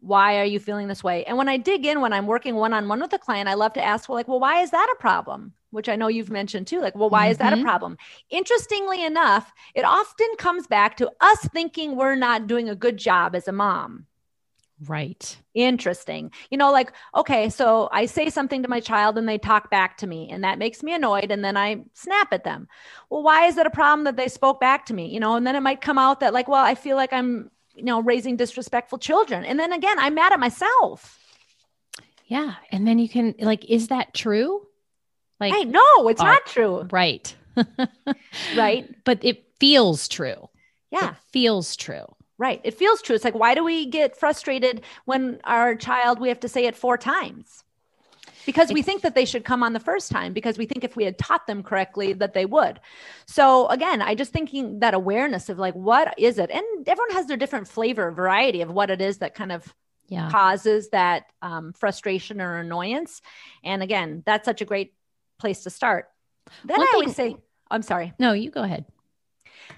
Why 0.00 0.38
are 0.38 0.44
you 0.44 0.60
feeling 0.60 0.88
this 0.88 1.02
way? 1.02 1.24
And 1.24 1.36
when 1.36 1.48
I 1.48 1.56
dig 1.56 1.84
in, 1.84 2.00
when 2.00 2.12
I'm 2.12 2.26
working 2.26 2.54
one 2.54 2.72
on 2.72 2.88
one 2.88 3.00
with 3.00 3.12
a 3.12 3.18
client, 3.18 3.48
I 3.48 3.54
love 3.54 3.72
to 3.72 3.84
ask, 3.84 4.08
well, 4.08 4.16
like, 4.16 4.28
well, 4.28 4.40
why 4.40 4.62
is 4.62 4.70
that 4.70 4.92
a 4.92 5.00
problem? 5.00 5.52
Which 5.70 5.88
I 5.88 5.96
know 5.96 6.08
you've 6.08 6.30
mentioned 6.30 6.66
too. 6.66 6.80
Like, 6.80 6.94
well, 6.94 7.10
why 7.10 7.24
mm-hmm. 7.24 7.32
is 7.32 7.38
that 7.38 7.52
a 7.52 7.56
mm-hmm. 7.56 7.64
problem? 7.64 7.98
Interestingly 8.30 9.04
enough, 9.04 9.52
it 9.74 9.84
often 9.84 10.28
comes 10.38 10.66
back 10.66 10.96
to 10.98 11.10
us 11.20 11.40
thinking 11.52 11.96
we're 11.96 12.14
not 12.14 12.46
doing 12.46 12.68
a 12.68 12.76
good 12.76 12.96
job 12.96 13.34
as 13.34 13.48
a 13.48 13.52
mom. 13.52 14.06
Right. 14.86 15.36
Interesting. 15.54 16.30
You 16.50 16.58
know, 16.58 16.70
like, 16.70 16.92
okay, 17.16 17.50
so 17.50 17.88
I 17.90 18.06
say 18.06 18.30
something 18.30 18.62
to 18.62 18.68
my 18.68 18.78
child 18.78 19.18
and 19.18 19.28
they 19.28 19.36
talk 19.36 19.70
back 19.70 19.96
to 19.98 20.06
me, 20.06 20.28
and 20.30 20.44
that 20.44 20.60
makes 20.60 20.84
me 20.84 20.94
annoyed. 20.94 21.32
And 21.32 21.44
then 21.44 21.56
I 21.56 21.82
snap 21.94 22.32
at 22.32 22.44
them. 22.44 22.68
Well, 23.10 23.24
why 23.24 23.46
is 23.46 23.58
it 23.58 23.66
a 23.66 23.70
problem 23.70 24.04
that 24.04 24.16
they 24.16 24.28
spoke 24.28 24.60
back 24.60 24.86
to 24.86 24.94
me? 24.94 25.12
You 25.12 25.18
know, 25.18 25.34
and 25.34 25.44
then 25.44 25.56
it 25.56 25.62
might 25.62 25.80
come 25.80 25.98
out 25.98 26.20
that, 26.20 26.32
like, 26.32 26.46
well, 26.46 26.64
I 26.64 26.76
feel 26.76 26.96
like 26.96 27.12
I'm, 27.12 27.50
you 27.78 27.84
know, 27.84 28.02
raising 28.02 28.36
disrespectful 28.36 28.98
children. 28.98 29.44
And 29.44 29.58
then 29.58 29.72
again, 29.72 29.98
I'm 29.98 30.14
mad 30.14 30.32
at 30.32 30.40
myself. 30.40 31.18
Yeah. 32.26 32.54
And 32.70 32.86
then 32.86 32.98
you 32.98 33.08
can, 33.08 33.34
like, 33.38 33.64
is 33.64 33.88
that 33.88 34.12
true? 34.12 34.66
Like, 35.40 35.54
hey, 35.54 35.64
no, 35.64 36.08
it's 36.08 36.20
uh, 36.20 36.24
not 36.24 36.46
true. 36.46 36.86
Right. 36.90 37.34
right. 38.56 38.94
But 39.04 39.24
it 39.24 39.44
feels 39.58 40.08
true. 40.08 40.48
Yeah. 40.90 41.10
It 41.10 41.16
feels 41.32 41.76
true. 41.76 42.04
Right. 42.36 42.60
It 42.64 42.74
feels 42.74 43.02
true. 43.02 43.16
It's 43.16 43.24
like, 43.24 43.34
why 43.34 43.54
do 43.54 43.64
we 43.64 43.86
get 43.86 44.16
frustrated 44.16 44.82
when 45.06 45.40
our 45.44 45.74
child, 45.74 46.20
we 46.20 46.28
have 46.28 46.40
to 46.40 46.48
say 46.48 46.66
it 46.66 46.76
four 46.76 46.96
times? 46.96 47.64
Because 48.48 48.72
we 48.72 48.80
think 48.80 49.02
that 49.02 49.14
they 49.14 49.26
should 49.26 49.44
come 49.44 49.62
on 49.62 49.74
the 49.74 49.80
first 49.80 50.10
time, 50.10 50.32
because 50.32 50.56
we 50.56 50.64
think 50.64 50.82
if 50.82 50.96
we 50.96 51.04
had 51.04 51.18
taught 51.18 51.46
them 51.46 51.62
correctly 51.62 52.14
that 52.14 52.32
they 52.32 52.46
would. 52.46 52.80
So, 53.26 53.66
again, 53.66 54.00
I 54.00 54.14
just 54.14 54.32
thinking 54.32 54.80
that 54.80 54.94
awareness 54.94 55.50
of 55.50 55.58
like, 55.58 55.74
what 55.74 56.14
is 56.16 56.38
it? 56.38 56.50
And 56.50 56.64
everyone 56.88 57.10
has 57.10 57.26
their 57.26 57.36
different 57.36 57.68
flavor, 57.68 58.10
variety 58.10 58.62
of 58.62 58.70
what 58.70 58.88
it 58.88 59.02
is 59.02 59.18
that 59.18 59.34
kind 59.34 59.52
of 59.52 59.70
yeah. 60.08 60.30
causes 60.30 60.88
that 60.92 61.24
um, 61.42 61.74
frustration 61.74 62.40
or 62.40 62.56
annoyance. 62.56 63.20
And 63.62 63.82
again, 63.82 64.22
that's 64.24 64.46
such 64.46 64.62
a 64.62 64.64
great 64.64 64.94
place 65.38 65.64
to 65.64 65.70
start. 65.70 66.08
Then 66.64 66.78
One 66.78 66.88
I 66.88 66.92
always 66.94 67.14
say, 67.14 67.36
I'm 67.70 67.82
sorry. 67.82 68.14
No, 68.18 68.32
you 68.32 68.50
go 68.50 68.62
ahead 68.62 68.86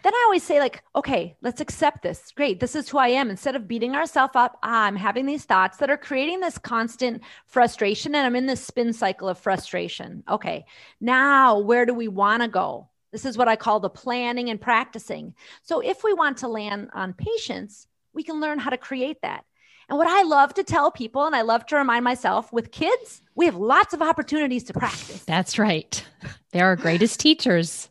then 0.03 0.15
I 0.15 0.23
always 0.27 0.43
say, 0.43 0.61
like, 0.61 0.83
okay, 0.95 1.37
let's 1.43 1.61
accept 1.61 2.03
this. 2.03 2.33
Great. 2.35 2.61
This 2.61 2.75
is 2.75 2.89
who 2.89 2.99
I 2.99 3.09
am. 3.09 3.31
Instead 3.31 3.57
of 3.57 3.69
beating 3.69 3.95
ourselves 3.95 4.37
up, 4.37 4.59
ah, 4.63 4.85
I'm 4.85 4.97
having 4.97 5.27
these 5.27 5.45
thoughts 5.45 5.79
that 5.79 5.91
are 5.91 5.97
creating 5.97 6.41
this 6.41 6.59
constant 6.59 7.23
frustration. 7.47 8.15
And 8.15 8.27
I'm 8.27 8.37
in 8.37 8.47
this 8.47 8.65
spin 8.65 8.93
cycle 8.93 9.29
of 9.29 9.39
frustration. 9.39 10.25
Okay. 10.29 10.65
Now, 11.01 11.59
where 11.59 11.87
do 11.87 11.95
we 11.95 12.09
want 12.09 12.43
to 12.43 12.49
go? 12.49 12.89
This 13.13 13.25
is 13.25 13.37
what 13.37 13.49
I 13.49 13.57
call 13.57 13.81
the 13.81 13.91
planning 13.91 14.51
and 14.51 14.61
practicing. 14.61 15.35
So 15.63 15.81
if 15.81 16.05
we 16.05 16.13
want 16.13 16.39
to 16.39 16.49
land 16.49 16.91
on 16.95 17.13
patience, 17.13 17.89
we 18.13 18.23
can 18.23 18.41
learn 18.41 18.59
how 18.59 18.71
to 18.71 18.79
create 18.79 19.23
that. 19.23 19.45
And 19.89 19.99
what 19.99 20.07
I 20.07 20.23
love 20.23 20.55
to 20.55 20.63
tell 20.63 20.93
people, 20.93 21.27
and 21.27 21.35
I 21.35 21.43
love 21.43 21.67
to 21.67 21.77
remind 21.77 22.05
myself 22.05 22.53
with 22.53 22.71
kids, 22.71 23.23
we 23.35 23.47
have 23.47 23.57
lots 23.57 23.93
of 23.93 24.01
opportunities 24.01 24.63
to 24.65 24.73
practice. 24.73 25.25
That's 25.25 25.59
right. 25.59 26.05
They're 26.53 26.67
our 26.67 26.77
greatest 26.77 27.19
teachers 27.19 27.89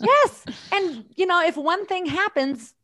yes. 0.00 0.44
And, 0.72 1.04
you 1.16 1.26
know, 1.26 1.42
if 1.44 1.56
one 1.56 1.86
thing 1.86 2.06
happens, 2.06 2.74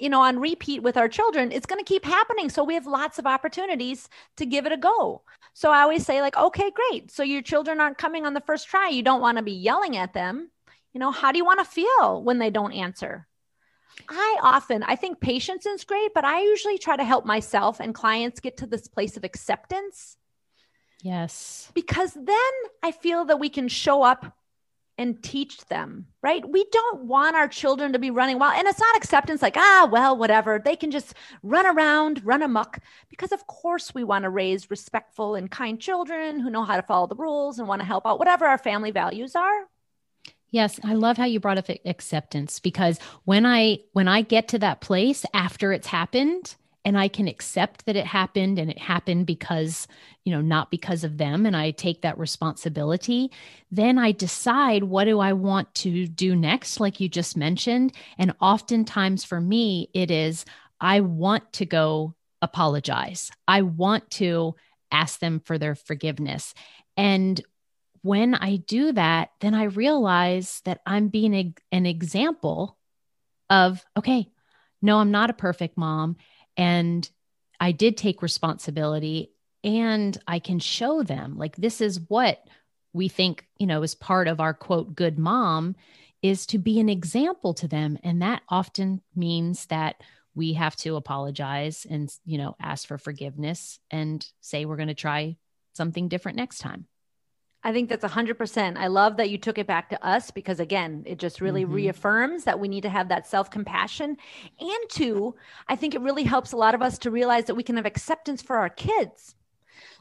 you 0.00 0.08
know, 0.08 0.22
on 0.22 0.38
repeat 0.38 0.82
with 0.82 0.96
our 0.96 1.08
children, 1.08 1.52
it's 1.52 1.66
going 1.66 1.78
to 1.78 1.88
keep 1.88 2.04
happening. 2.04 2.48
So 2.48 2.64
we 2.64 2.74
have 2.74 2.86
lots 2.86 3.18
of 3.18 3.26
opportunities 3.26 4.08
to 4.36 4.46
give 4.46 4.66
it 4.66 4.72
a 4.72 4.76
go. 4.76 5.22
So 5.54 5.70
I 5.70 5.82
always 5.82 6.04
say, 6.04 6.20
like, 6.20 6.36
okay, 6.36 6.70
great. 6.70 7.10
So 7.10 7.22
your 7.22 7.42
children 7.42 7.80
aren't 7.80 7.98
coming 7.98 8.26
on 8.26 8.34
the 8.34 8.40
first 8.40 8.68
try. 8.68 8.88
You 8.88 9.02
don't 9.02 9.20
want 9.20 9.38
to 9.38 9.44
be 9.44 9.52
yelling 9.52 9.96
at 9.96 10.14
them. 10.14 10.50
You 10.92 10.98
know, 10.98 11.10
how 11.10 11.30
do 11.30 11.38
you 11.38 11.44
want 11.44 11.60
to 11.60 11.64
feel 11.64 12.22
when 12.22 12.38
they 12.38 12.50
don't 12.50 12.72
answer? 12.72 13.26
I 14.08 14.38
often, 14.42 14.82
I 14.82 14.96
think 14.96 15.20
patience 15.20 15.66
is 15.66 15.84
great, 15.84 16.14
but 16.14 16.24
I 16.24 16.42
usually 16.42 16.78
try 16.78 16.96
to 16.96 17.04
help 17.04 17.26
myself 17.26 17.78
and 17.78 17.94
clients 17.94 18.40
get 18.40 18.56
to 18.58 18.66
this 18.66 18.88
place 18.88 19.16
of 19.16 19.24
acceptance. 19.24 20.16
Yes. 21.02 21.70
Because 21.74 22.14
then 22.14 22.52
I 22.82 22.92
feel 22.92 23.26
that 23.26 23.38
we 23.38 23.48
can 23.48 23.68
show 23.68 24.02
up 24.02 24.36
and 24.98 25.22
teach 25.22 25.64
them, 25.66 26.06
right? 26.22 26.46
We 26.48 26.64
don't 26.70 27.04
want 27.04 27.36
our 27.36 27.48
children 27.48 27.92
to 27.92 27.98
be 27.98 28.10
running 28.10 28.38
wild. 28.38 28.58
And 28.58 28.68
it's 28.68 28.78
not 28.78 28.96
acceptance 28.96 29.42
like, 29.42 29.56
ah, 29.56 29.88
well, 29.90 30.16
whatever. 30.16 30.60
They 30.62 30.76
can 30.76 30.90
just 30.90 31.14
run 31.42 31.66
around, 31.66 32.24
run 32.24 32.42
amok. 32.42 32.78
Because, 33.08 33.32
of 33.32 33.46
course, 33.46 33.94
we 33.94 34.04
want 34.04 34.24
to 34.24 34.30
raise 34.30 34.70
respectful 34.70 35.34
and 35.34 35.50
kind 35.50 35.80
children 35.80 36.40
who 36.40 36.50
know 36.50 36.64
how 36.64 36.76
to 36.76 36.82
follow 36.82 37.06
the 37.06 37.16
rules 37.16 37.58
and 37.58 37.66
want 37.66 37.80
to 37.80 37.86
help 37.86 38.06
out, 38.06 38.18
whatever 38.18 38.46
our 38.46 38.58
family 38.58 38.90
values 38.90 39.34
are. 39.34 39.66
Yes, 40.50 40.78
I 40.84 40.92
love 40.92 41.16
how 41.16 41.24
you 41.24 41.40
brought 41.40 41.56
up 41.56 41.68
acceptance 41.86 42.60
because 42.60 42.98
when 43.24 43.46
I 43.46 43.78
when 43.94 44.06
I 44.06 44.20
get 44.20 44.48
to 44.48 44.58
that 44.58 44.82
place 44.82 45.24
after 45.32 45.72
it's 45.72 45.86
happened, 45.86 46.56
and 46.84 46.98
I 46.98 47.08
can 47.08 47.28
accept 47.28 47.86
that 47.86 47.96
it 47.96 48.06
happened 48.06 48.58
and 48.58 48.70
it 48.70 48.78
happened 48.78 49.26
because, 49.26 49.86
you 50.24 50.32
know, 50.32 50.40
not 50.40 50.70
because 50.70 51.04
of 51.04 51.16
them, 51.18 51.46
and 51.46 51.56
I 51.56 51.70
take 51.70 52.02
that 52.02 52.18
responsibility, 52.18 53.30
then 53.70 53.98
I 53.98 54.12
decide 54.12 54.84
what 54.84 55.04
do 55.04 55.20
I 55.20 55.32
want 55.32 55.72
to 55.76 56.06
do 56.06 56.34
next, 56.34 56.80
like 56.80 56.98
you 56.98 57.08
just 57.08 57.36
mentioned. 57.36 57.92
And 58.18 58.34
oftentimes 58.40 59.24
for 59.24 59.40
me, 59.40 59.90
it 59.94 60.10
is 60.10 60.44
I 60.80 61.00
want 61.00 61.52
to 61.54 61.66
go 61.66 62.14
apologize, 62.40 63.30
I 63.46 63.62
want 63.62 64.10
to 64.12 64.56
ask 64.90 65.20
them 65.20 65.40
for 65.40 65.58
their 65.58 65.74
forgiveness. 65.74 66.54
And 66.96 67.40
when 68.02 68.34
I 68.34 68.56
do 68.56 68.92
that, 68.92 69.30
then 69.40 69.54
I 69.54 69.64
realize 69.64 70.60
that 70.64 70.80
I'm 70.84 71.08
being 71.08 71.34
a, 71.34 71.54
an 71.70 71.86
example 71.86 72.76
of, 73.48 73.84
okay, 73.96 74.28
no, 74.82 74.98
I'm 74.98 75.12
not 75.12 75.30
a 75.30 75.34
perfect 75.34 75.78
mom. 75.78 76.16
And 76.56 77.08
I 77.60 77.72
did 77.72 77.96
take 77.96 78.22
responsibility 78.22 79.32
and 79.64 80.16
I 80.26 80.38
can 80.38 80.58
show 80.58 81.02
them 81.02 81.36
like 81.36 81.56
this 81.56 81.80
is 81.80 82.00
what 82.08 82.42
we 82.92 83.08
think, 83.08 83.46
you 83.58 83.66
know, 83.66 83.82
is 83.82 83.94
part 83.94 84.28
of 84.28 84.40
our 84.40 84.52
quote 84.52 84.94
good 84.94 85.18
mom 85.18 85.76
is 86.22 86.46
to 86.46 86.58
be 86.58 86.78
an 86.78 86.88
example 86.88 87.54
to 87.54 87.68
them 87.68 87.98
and 88.02 88.22
that 88.22 88.42
often 88.48 89.02
means 89.14 89.66
that 89.66 90.02
we 90.34 90.54
have 90.54 90.76
to 90.76 90.96
apologize 90.96 91.86
and 91.88 92.10
you 92.24 92.38
know 92.38 92.56
ask 92.60 92.86
for 92.86 92.98
forgiveness 92.98 93.78
and 93.90 94.26
say 94.40 94.64
we're 94.64 94.76
going 94.76 94.88
to 94.88 94.94
try 94.94 95.36
something 95.74 96.08
different 96.08 96.36
next 96.36 96.58
time. 96.58 96.86
I 97.64 97.72
think 97.72 97.88
that's 97.88 98.04
100%. 98.04 98.76
I 98.76 98.88
love 98.88 99.16
that 99.18 99.30
you 99.30 99.38
took 99.38 99.56
it 99.56 99.66
back 99.66 99.88
to 99.90 100.04
us 100.04 100.30
because, 100.30 100.58
again, 100.58 101.04
it 101.06 101.18
just 101.18 101.40
really 101.40 101.64
mm-hmm. 101.64 101.74
reaffirms 101.74 102.44
that 102.44 102.58
we 102.58 102.68
need 102.68 102.82
to 102.82 102.88
have 102.88 103.08
that 103.08 103.26
self 103.26 103.50
compassion. 103.50 104.16
And 104.60 104.88
two, 104.88 105.36
I 105.68 105.76
think 105.76 105.94
it 105.94 106.00
really 106.00 106.24
helps 106.24 106.52
a 106.52 106.56
lot 106.56 106.74
of 106.74 106.82
us 106.82 106.98
to 106.98 107.10
realize 107.10 107.44
that 107.44 107.54
we 107.54 107.62
can 107.62 107.76
have 107.76 107.86
acceptance 107.86 108.42
for 108.42 108.56
our 108.56 108.68
kids. 108.68 109.36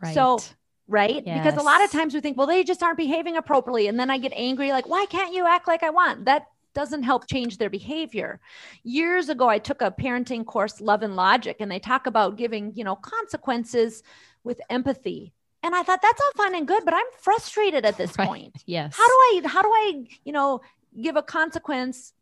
Right. 0.01 0.13
So, 0.13 0.39
right? 0.88 1.24
Yes. 1.24 1.44
Because 1.44 1.60
a 1.60 1.63
lot 1.63 1.84
of 1.84 1.91
times 1.91 2.15
we 2.15 2.20
think, 2.20 2.38
well, 2.38 2.48
they 2.48 2.63
just 2.63 2.82
aren't 2.82 2.98
behaving 2.98 3.38
appropriately. 3.38 3.88
And 3.88 4.00
then 4.00 4.10
I 4.10 4.18
get 4.18 4.34
angry, 4.36 4.72
like, 4.72 4.88
why 4.88 5.06
can't 5.10 5.34
you 5.34 5.46
act 5.46 5.68
like 5.68 5.84
I 5.84 5.91
want? 5.91 6.25
That 6.25 6.48
doesn't 6.74 7.03
help 7.03 7.27
change 7.27 7.58
their 7.58 7.70
behavior. 7.70 8.39
Years 8.84 9.30
ago, 9.30 9.48
I 9.48 9.60
took 9.60 9.82
a 9.82 9.91
parenting 9.91 10.46
course, 10.46 10.82
Love 10.82 11.03
and 11.03 11.15
Logic, 11.15 11.58
and 11.60 11.70
they 11.70 11.80
talk 11.80 12.08
about 12.08 12.38
giving, 12.38 12.74
you 12.75 12.84
know, 12.84 12.96
consequences 12.96 14.01
with 14.44 14.62
empathy 14.70 15.34
and 15.63 15.75
I 15.75 15.84
thought 15.84 16.01
that's 16.01 16.22
all 16.22 16.46
fine 16.46 16.56
and 16.56 16.68
good, 16.68 16.84
but 16.86 16.94
I'm 16.94 17.06
frustrated 17.20 17.86
at 17.86 17.98
this 17.98 18.15
right. 18.18 18.27
point. 18.27 18.63
Yes. 18.65 18.96
How 18.96 19.08
do 19.08 19.13
I, 19.13 19.41
how 19.46 19.62
do 19.62 19.70
I, 19.70 20.03
you 20.25 20.32
know, 20.32 20.62
give 21.01 21.15
a 21.15 21.24
consequence 21.24 22.13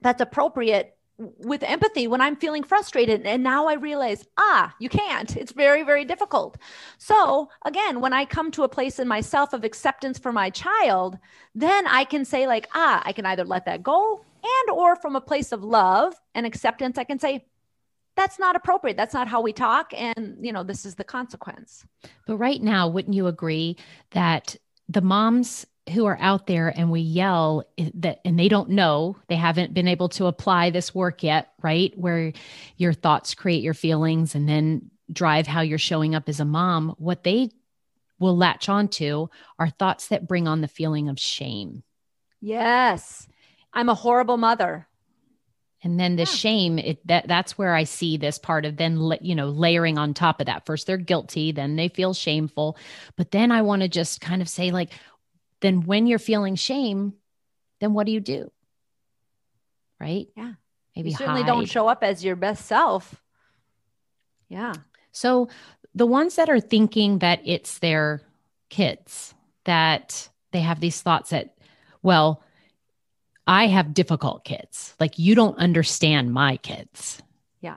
that's 0.00 0.20
appropriate 0.20 0.96
with 1.18 1.62
empathy 1.62 2.06
when 2.06 2.20
I'm 2.20 2.36
feeling 2.36 2.62
frustrated? 2.62 3.26
And 3.26 3.42
now 3.42 3.66
I 3.66 3.74
realize, 3.74 4.26
ah, 4.36 4.74
you 4.78 4.88
can't. 4.88 5.36
It's 5.36 5.52
very, 5.52 5.82
very 5.82 6.04
difficult. 6.04 6.58
So 6.98 7.48
again, 7.64 8.00
when 8.00 8.12
I 8.12 8.24
come 8.24 8.50
to 8.52 8.62
a 8.62 8.68
place 8.68 8.98
in 8.98 9.08
myself 9.08 9.52
of 9.52 9.64
acceptance 9.64 10.18
for 10.18 10.32
my 10.32 10.50
child, 10.50 11.18
then 11.54 11.86
I 11.86 12.04
can 12.04 12.24
say 12.24 12.46
like, 12.46 12.68
ah, 12.74 13.02
I 13.04 13.12
can 13.12 13.26
either 13.26 13.44
let 13.44 13.64
that 13.64 13.82
go 13.82 14.24
and 14.46 14.76
or 14.76 14.96
from 14.96 15.16
a 15.16 15.20
place 15.20 15.52
of 15.52 15.64
love 15.64 16.14
and 16.34 16.46
acceptance, 16.46 16.98
I 16.98 17.04
can 17.04 17.18
say, 17.18 17.46
that's 18.16 18.38
not 18.38 18.56
appropriate. 18.56 18.96
That's 18.96 19.14
not 19.14 19.28
how 19.28 19.40
we 19.40 19.52
talk 19.52 19.92
and 19.94 20.36
you 20.40 20.52
know 20.52 20.62
this 20.62 20.84
is 20.84 20.94
the 20.94 21.04
consequence. 21.04 21.84
But 22.26 22.36
right 22.36 22.62
now 22.62 22.88
wouldn't 22.88 23.14
you 23.14 23.26
agree 23.26 23.76
that 24.10 24.56
the 24.88 25.02
moms 25.02 25.66
who 25.92 26.06
are 26.06 26.18
out 26.20 26.48
there 26.48 26.68
and 26.76 26.90
we 26.90 27.00
yell 27.00 27.64
that 27.94 28.20
and 28.24 28.38
they 28.38 28.48
don't 28.48 28.70
know 28.70 29.16
they 29.28 29.36
haven't 29.36 29.72
been 29.72 29.86
able 29.86 30.08
to 30.08 30.26
apply 30.26 30.70
this 30.70 30.92
work 30.92 31.22
yet 31.22 31.52
right 31.62 31.96
where 31.96 32.32
your 32.76 32.92
thoughts 32.92 33.34
create 33.34 33.62
your 33.62 33.74
feelings 33.74 34.34
and 34.34 34.48
then 34.48 34.90
drive 35.12 35.46
how 35.46 35.60
you're 35.60 35.78
showing 35.78 36.14
up 36.14 36.28
as 36.28 36.40
a 36.40 36.44
mom 36.44 36.92
what 36.98 37.22
they 37.22 37.48
will 38.18 38.36
latch 38.36 38.68
onto 38.68 39.28
are 39.58 39.68
thoughts 39.68 40.08
that 40.08 40.28
bring 40.28 40.48
on 40.48 40.60
the 40.60 40.68
feeling 40.68 41.08
of 41.08 41.18
shame. 41.18 41.82
Yes. 42.40 43.28
I'm 43.72 43.88
a 43.88 43.94
horrible 43.94 44.36
mother 44.36 44.88
and 45.82 46.00
then 46.00 46.16
the 46.16 46.22
Yeah. 46.22 46.26
shame 46.26 46.78
it 46.78 47.06
that 47.06 47.28
that's 47.28 47.56
where 47.58 47.74
i 47.74 47.84
see 47.84 48.16
this 48.16 48.38
part 48.38 48.64
of 48.64 48.76
then 48.76 48.98
you 49.20 49.34
know 49.34 49.48
layering 49.48 49.98
on 49.98 50.14
top 50.14 50.40
of 50.40 50.46
that 50.46 50.64
first 50.66 50.86
they're 50.86 50.96
guilty 50.96 51.52
then 51.52 51.76
they 51.76 51.88
feel 51.88 52.14
shameful 52.14 52.76
but 53.16 53.30
then 53.30 53.52
i 53.52 53.62
want 53.62 53.82
to 53.82 53.88
just 53.88 54.20
kind 54.20 54.40
of 54.42 54.48
say 54.48 54.70
like 54.70 54.90
then 55.60 55.82
when 55.82 56.06
you're 56.06 56.18
feeling 56.18 56.54
shame 56.56 57.12
then 57.80 57.92
what 57.94 58.06
do 58.06 58.12
you 58.12 58.20
do 58.20 58.50
right 60.00 60.28
Yeah. 60.36 60.52
maybe 60.94 61.10
you 61.10 61.16
certainly 61.16 61.44
don't 61.44 61.68
show 61.68 61.88
up 61.88 62.02
as 62.02 62.24
your 62.24 62.36
best 62.36 62.66
self. 62.66 63.22
Yeah. 64.48 64.74
So 65.12 65.48
the 65.94 66.06
ones 66.06 66.36
that 66.36 66.48
are 66.48 66.60
thinking 66.60 67.18
that 67.18 67.40
it's 67.44 67.78
their 67.80 68.20
kids, 68.70 69.34
that 69.64 70.28
they 70.52 70.60
have 70.60 70.78
these 70.78 71.00
thoughts 71.02 71.30
that, 71.30 71.56
well, 72.02 72.42
I 73.46 73.66
have 73.68 73.94
difficult 73.94 74.44
kids. 74.44 74.94
Like 74.98 75.18
you 75.18 75.34
don't 75.34 75.58
understand 75.58 76.32
my 76.32 76.56
kids. 76.56 77.22
Yeah. 77.60 77.76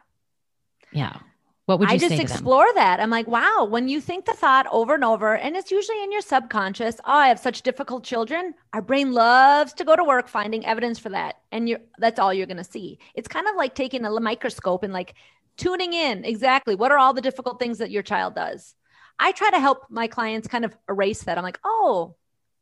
Yeah. 0.91 1.17
What 1.65 1.79
would 1.79 1.91
you 1.91 1.99
say? 1.99 2.05
I 2.05 2.09
just 2.09 2.21
to 2.21 2.27
them? 2.27 2.33
explore 2.33 2.73
that. 2.73 2.99
I'm 2.99 3.11
like, 3.11 3.27
wow, 3.27 3.67
when 3.69 3.87
you 3.87 4.01
think 4.01 4.25
the 4.25 4.33
thought 4.33 4.65
over 4.71 4.95
and 4.95 5.03
over, 5.03 5.37
and 5.37 5.55
it's 5.55 5.69
usually 5.69 6.03
in 6.03 6.11
your 6.11 6.21
subconscious, 6.21 6.95
oh, 7.05 7.13
I 7.13 7.27
have 7.27 7.37
such 7.37 7.61
difficult 7.61 8.03
children. 8.03 8.55
Our 8.73 8.81
brain 8.81 9.11
loves 9.11 9.73
to 9.73 9.83
go 9.83 9.95
to 9.95 10.03
work 10.03 10.27
finding 10.27 10.65
evidence 10.65 10.97
for 10.97 11.09
that. 11.09 11.35
And 11.51 11.69
you're 11.69 11.81
that's 11.99 12.17
all 12.17 12.33
you're 12.33 12.47
gonna 12.47 12.63
see. 12.63 12.97
It's 13.13 13.27
kind 13.27 13.47
of 13.47 13.55
like 13.55 13.75
taking 13.75 14.03
a 14.03 14.19
microscope 14.19 14.81
and 14.81 14.93
like 14.93 15.13
tuning 15.57 15.93
in 15.93 16.25
exactly 16.25 16.73
what 16.73 16.91
are 16.91 16.97
all 16.97 17.13
the 17.13 17.21
difficult 17.21 17.59
things 17.59 17.77
that 17.77 17.91
your 17.91 18.01
child 18.01 18.33
does. 18.33 18.73
I 19.19 19.33
try 19.33 19.51
to 19.51 19.59
help 19.59 19.85
my 19.91 20.07
clients 20.07 20.47
kind 20.47 20.65
of 20.65 20.75
erase 20.89 21.23
that. 21.23 21.37
I'm 21.37 21.43
like, 21.43 21.59
oh, 21.63 22.15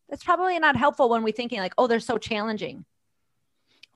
that's 0.09 0.23
probably 0.23 0.57
not 0.59 0.75
helpful 0.75 1.07
when 1.07 1.23
we're 1.23 1.31
thinking 1.31 1.59
like, 1.59 1.75
oh, 1.77 1.87
they're 1.87 1.99
so 1.99 2.17
challenging, 2.17 2.83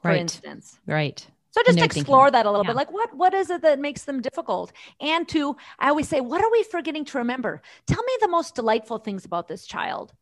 for 0.02 0.10
Right. 0.10 0.20
instance. 0.22 0.80
Right. 0.86 1.26
So 1.52 1.62
just 1.66 1.80
explore 1.80 2.28
thinking- 2.28 2.32
that 2.34 2.46
a 2.46 2.52
little 2.52 2.66
yeah. 2.66 2.70
bit. 2.72 2.78
Like 2.78 2.92
what 2.92 3.14
what 3.14 3.34
is 3.34 3.50
it 3.50 3.62
that 3.62 3.80
makes 3.80 4.04
them 4.06 4.22
difficult? 4.22 4.72
And 5.02 5.28
to 5.30 5.58
I 5.80 5.90
always 5.90 6.08
say, 6.08 6.22
what 6.22 6.42
are 6.44 6.52
we 6.52 6.64
forgetting 6.64 7.04
to 7.06 7.18
remember? 7.18 7.62
Tell 7.86 8.02
me 8.04 8.14
the 8.22 8.28
most 8.30 8.56
delightful 8.56 9.00
things 9.00 9.26
about 9.26 9.48
this 9.48 9.66
child. 9.66 10.14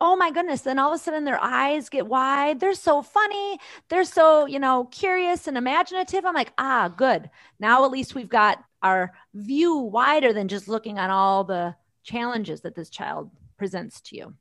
Oh 0.00 0.14
my 0.16 0.30
goodness. 0.30 0.62
Then 0.62 0.78
all 0.78 0.92
of 0.92 1.00
a 1.00 1.02
sudden 1.02 1.24
their 1.24 1.42
eyes 1.42 1.88
get 1.88 2.06
wide. 2.06 2.60
They're 2.60 2.74
so 2.74 3.02
funny. 3.02 3.58
They're 3.88 4.04
so, 4.04 4.46
you 4.46 4.58
know, 4.60 4.84
curious 4.84 5.46
and 5.48 5.56
imaginative. 5.56 6.24
I'm 6.24 6.34
like, 6.34 6.52
ah, 6.58 6.88
good. 6.88 7.30
Now 7.58 7.84
at 7.84 7.90
least 7.90 8.14
we've 8.14 8.28
got 8.28 8.62
our 8.82 9.12
view 9.34 9.76
wider 9.76 10.32
than 10.32 10.46
just 10.48 10.68
looking 10.68 10.98
at 10.98 11.10
all 11.10 11.42
the 11.44 11.74
challenges 12.04 12.60
that 12.62 12.74
this 12.76 12.90
child 12.90 13.30
presents 13.56 14.00
to 14.02 14.16
you. 14.16 14.34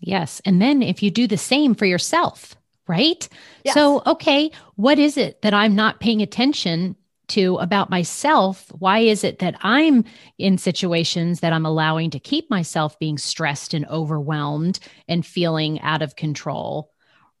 Yes. 0.00 0.40
And 0.44 0.60
then 0.60 0.82
if 0.82 1.02
you 1.02 1.10
do 1.10 1.26
the 1.26 1.38
same 1.38 1.74
for 1.74 1.86
yourself, 1.86 2.54
right? 2.88 3.28
Yes. 3.64 3.74
So, 3.74 4.02
okay, 4.06 4.50
what 4.76 4.98
is 4.98 5.16
it 5.16 5.42
that 5.42 5.54
I'm 5.54 5.76
not 5.76 6.00
paying 6.00 6.22
attention 6.22 6.96
to 7.28 7.56
about 7.56 7.90
myself? 7.90 8.66
Why 8.78 9.00
is 9.00 9.22
it 9.22 9.38
that 9.40 9.56
I'm 9.60 10.04
in 10.38 10.58
situations 10.58 11.40
that 11.40 11.52
I'm 11.52 11.66
allowing 11.66 12.10
to 12.10 12.18
keep 12.18 12.50
myself 12.50 12.98
being 12.98 13.18
stressed 13.18 13.74
and 13.74 13.86
overwhelmed 13.86 14.80
and 15.06 15.24
feeling 15.24 15.80
out 15.82 16.02
of 16.02 16.16
control? 16.16 16.90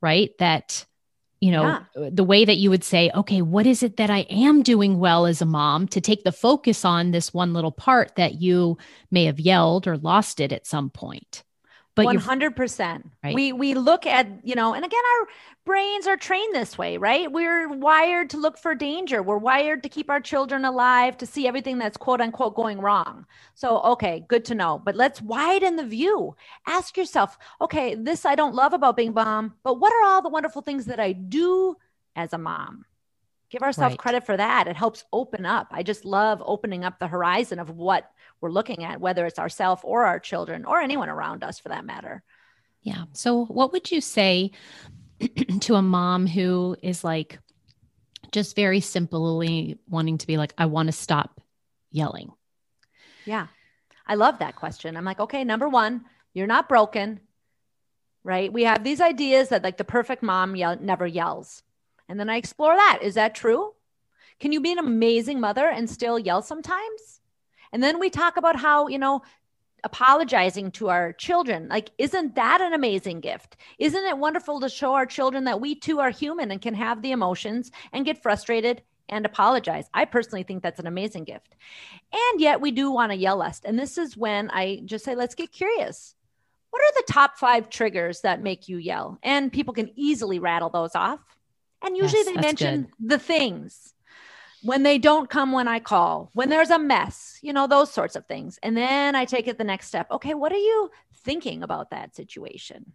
Right? 0.00 0.30
That, 0.38 0.84
you 1.40 1.50
know, 1.50 1.80
the 1.94 2.24
way 2.24 2.44
that 2.44 2.58
you 2.58 2.70
would 2.70 2.84
say, 2.84 3.10
okay, 3.14 3.42
what 3.42 3.66
is 3.66 3.82
it 3.82 3.96
that 3.96 4.10
I 4.10 4.20
am 4.30 4.62
doing 4.62 4.98
well 4.98 5.26
as 5.26 5.40
a 5.40 5.46
mom 5.46 5.88
to 5.88 6.00
take 6.00 6.22
the 6.22 6.32
focus 6.32 6.84
on 6.84 7.10
this 7.10 7.32
one 7.32 7.52
little 7.52 7.72
part 7.72 8.14
that 8.16 8.40
you 8.40 8.76
may 9.10 9.24
have 9.24 9.40
yelled 9.40 9.88
or 9.88 9.96
lost 9.96 10.38
it 10.38 10.52
at 10.52 10.66
some 10.66 10.90
point? 10.90 11.42
But 12.06 12.16
hundred 12.16 12.56
percent. 12.56 13.10
Right. 13.22 13.34
We 13.34 13.52
we 13.52 13.74
look 13.74 14.06
at 14.06 14.26
you 14.44 14.54
know, 14.54 14.74
and 14.74 14.84
again, 14.84 15.02
our 15.20 15.28
brains 15.64 16.06
are 16.06 16.16
trained 16.16 16.54
this 16.54 16.78
way, 16.78 16.96
right? 16.96 17.30
We're 17.30 17.68
wired 17.68 18.30
to 18.30 18.38
look 18.38 18.56
for 18.56 18.74
danger. 18.74 19.22
We're 19.22 19.36
wired 19.38 19.82
to 19.82 19.88
keep 19.88 20.08
our 20.08 20.20
children 20.20 20.64
alive, 20.64 21.18
to 21.18 21.26
see 21.26 21.46
everything 21.46 21.78
that's 21.78 21.96
quote 21.96 22.20
unquote 22.20 22.54
going 22.54 22.80
wrong. 22.80 23.26
So, 23.54 23.80
okay, 23.82 24.24
good 24.28 24.44
to 24.46 24.54
know. 24.54 24.80
But 24.82 24.96
let's 24.96 25.20
widen 25.20 25.76
the 25.76 25.84
view. 25.84 26.36
Ask 26.66 26.96
yourself, 26.96 27.36
okay, 27.60 27.94
this 27.94 28.24
I 28.24 28.34
don't 28.34 28.54
love 28.54 28.72
about 28.72 28.96
being 28.96 29.12
mom, 29.12 29.54
but 29.62 29.78
what 29.78 29.92
are 29.92 30.04
all 30.04 30.22
the 30.22 30.30
wonderful 30.30 30.62
things 30.62 30.86
that 30.86 31.00
I 31.00 31.12
do 31.12 31.76
as 32.16 32.32
a 32.32 32.38
mom? 32.38 32.84
Give 33.50 33.62
ourselves 33.62 33.92
Right. 33.92 33.98
credit 33.98 34.26
for 34.26 34.36
that. 34.36 34.68
It 34.68 34.76
helps 34.76 35.04
open 35.12 35.46
up. 35.46 35.68
I 35.70 35.82
just 35.82 36.04
love 36.04 36.42
opening 36.44 36.84
up 36.84 36.98
the 36.98 37.08
horizon 37.08 37.58
of 37.58 37.70
what 37.70 38.10
we're 38.40 38.50
looking 38.50 38.84
at, 38.84 39.00
whether 39.00 39.24
it's 39.26 39.38
ourself 39.38 39.84
or 39.84 40.04
our 40.04 40.20
children 40.20 40.64
or 40.64 40.80
anyone 40.80 41.08
around 41.08 41.42
us 41.42 41.58
for 41.58 41.70
that 41.70 41.84
matter. 41.84 42.22
Yeah. 42.82 43.04
So, 43.12 43.46
what 43.46 43.72
would 43.72 43.90
you 43.90 44.00
say 44.00 44.52
to 45.60 45.74
a 45.74 45.82
mom 45.82 46.26
who 46.26 46.76
is 46.82 47.02
like 47.02 47.38
just 48.32 48.54
very 48.54 48.80
simply 48.80 49.78
wanting 49.88 50.18
to 50.18 50.26
be 50.26 50.36
like, 50.36 50.52
I 50.58 50.66
want 50.66 50.86
to 50.88 50.92
stop 50.92 51.40
yelling? 51.90 52.32
Yeah. 53.24 53.46
I 54.06 54.14
love 54.14 54.38
that 54.38 54.56
question. 54.56 54.96
I'm 54.96 55.04
like, 55.04 55.20
okay, 55.20 55.44
number 55.44 55.68
one, 55.68 56.04
you're 56.34 56.46
not 56.46 56.68
broken, 56.68 57.20
right? 58.24 58.52
We 58.52 58.64
have 58.64 58.84
these 58.84 59.00
ideas 59.00 59.48
that 59.48 59.62
like 59.62 59.76
the 59.78 59.84
perfect 59.84 60.22
mom 60.22 60.54
yell, 60.54 60.76
never 60.80 61.06
yells. 61.06 61.62
And 62.08 62.18
then 62.18 62.30
I 62.30 62.36
explore 62.36 62.74
that. 62.74 63.00
Is 63.02 63.14
that 63.14 63.34
true? 63.34 63.74
Can 64.40 64.52
you 64.52 64.60
be 64.60 64.72
an 64.72 64.78
amazing 64.78 65.40
mother 65.40 65.66
and 65.68 65.90
still 65.90 66.18
yell 66.18 66.42
sometimes? 66.42 67.20
And 67.72 67.82
then 67.82 67.98
we 67.98 68.08
talk 68.08 68.36
about 68.36 68.56
how, 68.56 68.88
you 68.88 68.98
know, 68.98 69.22
apologizing 69.84 70.70
to 70.72 70.88
our 70.88 71.12
children. 71.12 71.68
Like, 71.68 71.90
isn't 71.98 72.34
that 72.34 72.60
an 72.60 72.72
amazing 72.72 73.20
gift? 73.20 73.56
Isn't 73.78 74.04
it 74.04 74.18
wonderful 74.18 74.60
to 74.60 74.68
show 74.68 74.94
our 74.94 75.06
children 75.06 75.44
that 75.44 75.60
we 75.60 75.74
too 75.74 76.00
are 76.00 76.10
human 76.10 76.50
and 76.50 76.60
can 76.60 76.74
have 76.74 77.02
the 77.02 77.12
emotions 77.12 77.70
and 77.92 78.04
get 78.04 78.22
frustrated 78.22 78.82
and 79.08 79.24
apologize? 79.24 79.88
I 79.94 80.04
personally 80.04 80.42
think 80.42 80.62
that's 80.62 80.80
an 80.80 80.86
amazing 80.86 81.24
gift. 81.24 81.54
And 82.12 82.40
yet 82.40 82.60
we 82.60 82.70
do 82.70 82.90
want 82.90 83.12
to 83.12 83.18
yell 83.18 83.36
less. 83.36 83.60
And 83.64 83.78
this 83.78 83.98
is 83.98 84.16
when 84.16 84.50
I 84.50 84.82
just 84.84 85.04
say, 85.04 85.14
let's 85.14 85.34
get 85.34 85.52
curious. 85.52 86.14
What 86.70 86.82
are 86.82 86.92
the 86.96 87.12
top 87.12 87.38
five 87.38 87.70
triggers 87.70 88.20
that 88.22 88.42
make 88.42 88.68
you 88.68 88.76
yell? 88.78 89.18
And 89.22 89.52
people 89.52 89.74
can 89.74 89.90
easily 89.96 90.38
rattle 90.38 90.70
those 90.70 90.94
off. 90.94 91.20
And 91.82 91.96
usually 91.96 92.22
Yes, 92.24 92.34
they 92.34 92.40
mention 92.40 92.88
the 93.00 93.18
things. 93.18 93.94
When 94.62 94.82
they 94.82 94.98
don't 94.98 95.30
come 95.30 95.52
when 95.52 95.68
I 95.68 95.78
call, 95.78 96.30
when 96.32 96.48
there's 96.48 96.70
a 96.70 96.80
mess, 96.80 97.38
you 97.42 97.52
know, 97.52 97.68
those 97.68 97.92
sorts 97.92 98.16
of 98.16 98.26
things. 98.26 98.58
And 98.60 98.76
then 98.76 99.14
I 99.14 99.24
take 99.24 99.46
it 99.46 99.56
the 99.56 99.64
next 99.64 99.86
step. 99.86 100.10
Okay, 100.10 100.34
what 100.34 100.52
are 100.52 100.56
you 100.56 100.90
thinking 101.14 101.62
about 101.62 101.90
that 101.90 102.16
situation? 102.16 102.92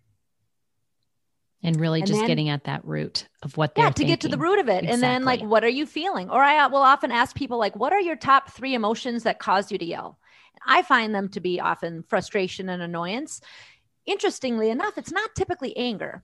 And 1.65 1.79
really 1.79 2.01
And 2.01 2.07
just 2.07 2.19
then- 2.19 2.27
getting 2.27 2.49
at 2.49 2.65
that 2.65 2.83
root 2.83 3.29
of 3.41 3.55
what 3.55 3.73
they're 3.75 3.85
yeah 3.85 3.91
to 3.91 4.03
get 4.03 4.19
to 4.21 4.27
the 4.27 4.37
root 4.37 4.59
of 4.59 4.67
it. 4.67 4.83
And 4.83 5.01
then 5.01 5.23
like 5.23 5.41
what 5.41 5.63
are 5.63 5.69
you 5.69 5.85
feeling? 5.85 6.29
Or 6.29 6.43
i 6.43 6.67
will 6.67 6.79
often 6.79 7.11
ask 7.11 7.33
people 7.35 7.57
like 7.57 7.77
what 7.77 7.93
are 7.93 8.01
your 8.01 8.17
top 8.17 8.51
three 8.51 8.73
emotions 8.73 9.23
that 9.23 9.39
cause 9.39 9.71
you 9.71 9.77
to 9.77 9.85
yell? 9.85 10.19
I 10.67 10.81
find 10.81 11.15
them 11.15 11.29
to 11.29 11.39
be 11.39 11.61
often 11.61 12.03
frustration 12.03 12.67
and 12.67 12.81
annoyance. 12.81 13.39
Interestingly 14.05 14.69
enough 14.69 14.97
it's 14.97 15.11
not 15.13 15.33
typically 15.35 15.75
anger 15.77 16.23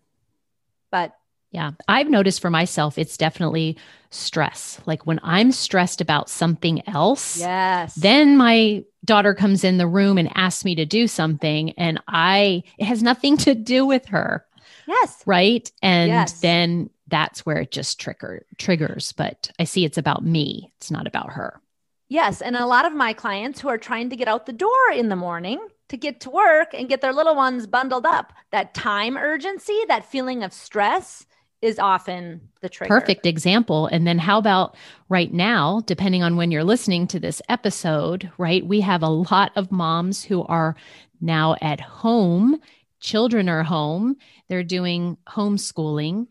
but 0.92 1.14
Yeah. 1.52 1.72
I've 1.88 2.10
noticed 2.10 2.42
for 2.42 2.50
myself, 2.52 2.98
it's 2.98 3.18
definitely 3.18 3.78
stress. 4.12 4.80
Like 4.86 5.08
when 5.08 5.20
I'm 5.24 5.52
stressed 5.52 6.00
about 6.02 6.30
something 6.30 6.88
else, 6.88 7.38
yes 7.40 7.96
then 7.96 8.38
my 8.38 8.84
daughter 9.06 9.34
comes 9.34 9.64
in 9.64 9.78
the 9.78 9.88
room 9.88 10.18
and 10.18 10.30
asks 10.36 10.64
me 10.66 10.76
to 10.76 10.86
do 10.86 11.08
something, 11.08 11.72
and 11.72 12.00
I, 12.08 12.64
it 12.78 12.86
has 12.86 13.02
nothing 13.02 13.38
to 13.38 13.56
do 13.56 13.86
with 13.86 14.06
her. 14.08 14.46
yes 14.88 15.24
right 15.26 15.72
and 15.82 16.10
Yes. 16.10 16.40
then 16.42 16.90
that's 17.08 17.46
where 17.46 17.58
it 17.62 17.72
just 17.72 18.00
trigger 18.00 18.46
triggers 18.58 19.14
but 19.14 19.50
i 19.60 19.64
see 19.64 19.84
it's 19.86 19.98
about 19.98 20.24
me 20.24 20.72
it's 20.78 20.92
not 20.92 21.08
about 21.08 21.32
her 21.32 21.60
yes 22.08 22.42
and 22.42 22.56
a 22.56 22.66
lot 22.66 22.86
of 22.86 22.94
my 22.94 23.14
clients 23.14 23.60
who 23.62 23.68
are 23.70 23.78
trying 23.78 24.10
to 24.10 24.16
get 24.16 24.28
out 24.28 24.46
the 24.46 24.54
door 24.54 24.92
in 24.94 25.10
the 25.10 25.16
morning 25.16 25.60
to 25.90 25.98
get 25.98 26.20
to 26.22 26.30
work 26.30 26.74
and 26.74 26.88
get 26.90 27.02
their 27.02 27.14
little 27.14 27.36
ones 27.36 27.66
bundled 27.68 28.06
up 28.06 28.34
that 28.52 28.74
time 28.76 29.18
urgency 29.18 29.80
that 29.88 30.06
feeling 30.06 30.44
of 30.44 30.54
stress 30.54 31.26
is 31.62 31.80
often 31.80 32.42
the 32.62 32.70
trigger. 32.70 32.88
Perfect 33.00 33.26
example. 33.26 33.88
And 33.88 34.08
then 34.08 34.18
how 34.18 34.38
about 34.38 34.76
right 35.10 35.34
now 35.34 35.82
depending 35.86 36.24
on 36.24 36.36
when 36.36 36.52
you're 36.52 36.64
listening 36.64 37.08
to 37.08 37.20
this 37.20 37.42
episode 37.50 38.32
right? 38.38 38.66
We 38.66 38.82
have 38.82 39.04
a 39.04 39.10
lot 39.10 39.52
of 39.56 39.72
moms 39.72 40.24
who 40.24 40.44
are 40.44 40.76
now 41.22 41.56
at 41.62 41.80
home. 41.82 42.60
Children 43.02 43.50
are 43.50 43.64
home. 43.64 44.16
They're 44.48 44.64
doing 44.64 45.18
homeschooling. 45.28 46.28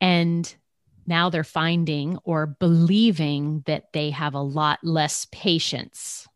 And 0.00 0.54
now 1.06 1.28
they're 1.28 1.44
finding 1.44 2.18
or 2.24 2.46
believing 2.46 3.62
that 3.66 3.92
they 3.92 4.10
have 4.10 4.34
a 4.34 4.40
lot 4.40 4.78
less 4.82 5.26
patience 5.30 6.26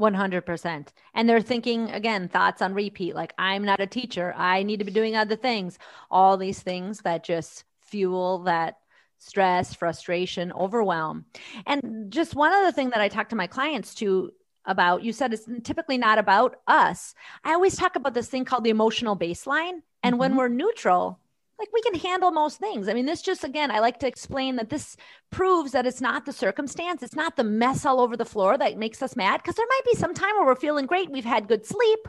100%. 0.00 0.88
And 1.14 1.28
they're 1.28 1.40
thinking, 1.40 1.90
again, 1.90 2.28
thoughts 2.28 2.62
on 2.62 2.74
repeat 2.74 3.14
like, 3.14 3.32
I'm 3.38 3.64
not 3.64 3.80
a 3.80 3.86
teacher. 3.86 4.34
I 4.36 4.62
need 4.62 4.78
to 4.78 4.84
be 4.84 4.92
doing 4.92 5.16
other 5.16 5.36
things. 5.36 5.78
All 6.10 6.36
these 6.36 6.60
things 6.60 7.00
that 7.02 7.24
just 7.24 7.64
fuel 7.80 8.40
that 8.44 8.78
stress, 9.18 9.74
frustration, 9.74 10.52
overwhelm. 10.52 11.24
And 11.66 12.10
just 12.10 12.34
one 12.34 12.52
other 12.52 12.72
thing 12.72 12.90
that 12.90 13.00
I 13.00 13.08
talk 13.08 13.28
to 13.30 13.36
my 13.36 13.46
clients 13.46 13.94
to 13.96 14.32
about, 14.66 15.02
you 15.02 15.12
said 15.12 15.32
it's 15.32 15.48
typically 15.62 15.98
not 15.98 16.18
about 16.18 16.56
us. 16.66 17.14
I 17.44 17.52
always 17.52 17.76
talk 17.76 17.96
about 17.96 18.14
this 18.14 18.28
thing 18.28 18.44
called 18.44 18.64
the 18.64 18.70
emotional 18.70 19.16
baseline. 19.16 19.82
And 20.02 20.18
when 20.18 20.32
Mhm. 20.32 20.36
we're 20.36 20.48
neutral, 20.48 21.20
like 21.58 21.68
we 21.72 21.82
can 21.82 21.94
handle 21.94 22.30
most 22.30 22.58
things. 22.58 22.88
I 22.88 22.94
mean, 22.94 23.06
this 23.06 23.22
just 23.22 23.44
again, 23.44 23.70
I 23.70 23.78
like 23.78 24.00
to 24.00 24.06
explain 24.06 24.56
that 24.56 24.70
this 24.70 24.96
proves 25.30 25.72
that 25.72 25.86
it's 25.86 26.00
not 26.00 26.26
the 26.26 26.32
circumstance, 26.32 27.02
it's 27.02 27.14
not 27.14 27.36
the 27.36 27.44
mess 27.44 27.86
all 27.86 28.00
over 28.00 28.16
the 28.16 28.24
floor 28.24 28.58
that 28.58 28.78
makes 28.78 29.02
us 29.02 29.16
mad. 29.16 29.38
Because 29.38 29.56
there 29.56 29.66
might 29.68 29.92
be 29.92 29.98
some 29.98 30.14
time 30.14 30.34
where 30.36 30.46
we're 30.46 30.56
feeling 30.56 30.86
great, 30.86 31.10
we've 31.10 31.24
had 31.24 31.48
good 31.48 31.64
sleep, 31.64 32.08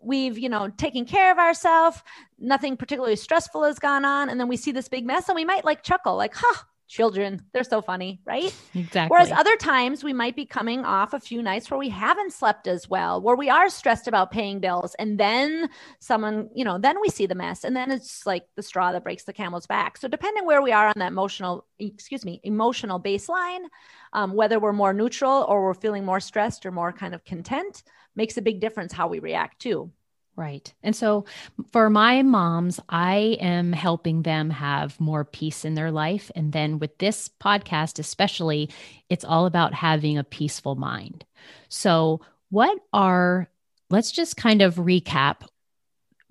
we've 0.00 0.38
you 0.38 0.48
know 0.48 0.68
taken 0.68 1.04
care 1.04 1.30
of 1.30 1.38
ourselves, 1.38 2.02
nothing 2.38 2.76
particularly 2.76 3.16
stressful 3.16 3.62
has 3.64 3.78
gone 3.78 4.04
on, 4.04 4.28
and 4.28 4.40
then 4.40 4.48
we 4.48 4.56
see 4.56 4.72
this 4.72 4.88
big 4.88 5.06
mess, 5.06 5.28
and 5.28 5.36
we 5.36 5.44
might 5.44 5.64
like 5.64 5.82
chuckle, 5.82 6.16
like, 6.16 6.34
"Huh, 6.34 6.64
children 6.88 7.42
they're 7.52 7.64
so 7.64 7.80
funny 7.80 8.20
right? 8.24 8.54
Exactly. 8.74 9.08
whereas 9.14 9.32
other 9.32 9.56
times 9.56 10.04
we 10.04 10.12
might 10.12 10.36
be 10.36 10.44
coming 10.44 10.84
off 10.84 11.14
a 11.14 11.20
few 11.20 11.42
nights 11.42 11.70
where 11.70 11.78
we 11.78 11.88
haven't 11.88 12.32
slept 12.32 12.66
as 12.66 12.88
well 12.88 13.20
where 13.20 13.36
we 13.36 13.48
are 13.48 13.68
stressed 13.68 14.08
about 14.08 14.30
paying 14.30 14.60
bills 14.60 14.94
and 14.98 15.18
then 15.18 15.68
someone 16.00 16.48
you 16.54 16.64
know 16.64 16.78
then 16.78 17.00
we 17.00 17.08
see 17.08 17.26
the 17.26 17.34
mess 17.34 17.64
and 17.64 17.76
then 17.76 17.90
it's 17.90 18.26
like 18.26 18.44
the 18.56 18.62
straw 18.62 18.92
that 18.92 19.04
breaks 19.04 19.24
the 19.24 19.32
camel's 19.32 19.66
back. 19.66 19.96
So 19.96 20.08
depending 20.08 20.44
where 20.44 20.62
we 20.62 20.72
are 20.72 20.88
on 20.88 20.94
that 20.96 21.08
emotional 21.08 21.66
excuse 21.78 22.24
me 22.24 22.40
emotional 22.44 23.00
baseline 23.00 23.64
um, 24.12 24.34
whether 24.34 24.58
we're 24.58 24.72
more 24.72 24.92
neutral 24.92 25.44
or 25.48 25.64
we're 25.64 25.74
feeling 25.74 26.04
more 26.04 26.20
stressed 26.20 26.66
or 26.66 26.70
more 26.70 26.92
kind 26.92 27.14
of 27.14 27.24
content 27.24 27.82
makes 28.14 28.36
a 28.36 28.42
big 28.42 28.60
difference 28.60 28.92
how 28.92 29.08
we 29.08 29.18
react 29.18 29.58
too 29.60 29.90
Right. 30.34 30.72
And 30.82 30.96
so 30.96 31.26
for 31.72 31.90
my 31.90 32.22
moms, 32.22 32.80
I 32.88 33.36
am 33.40 33.72
helping 33.72 34.22
them 34.22 34.48
have 34.48 34.98
more 34.98 35.24
peace 35.24 35.64
in 35.64 35.74
their 35.74 35.90
life. 35.90 36.30
And 36.34 36.52
then 36.52 36.78
with 36.78 36.96
this 36.98 37.28
podcast, 37.28 37.98
especially, 37.98 38.70
it's 39.10 39.26
all 39.26 39.44
about 39.44 39.74
having 39.74 40.16
a 40.16 40.24
peaceful 40.24 40.74
mind. 40.74 41.26
So, 41.68 42.22
what 42.48 42.78
are, 42.92 43.48
let's 43.90 44.10
just 44.10 44.36
kind 44.36 44.62
of 44.62 44.76
recap 44.76 45.46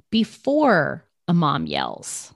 before 0.09 1.05
a 1.27 1.33
mom 1.33 1.67
yells, 1.67 2.33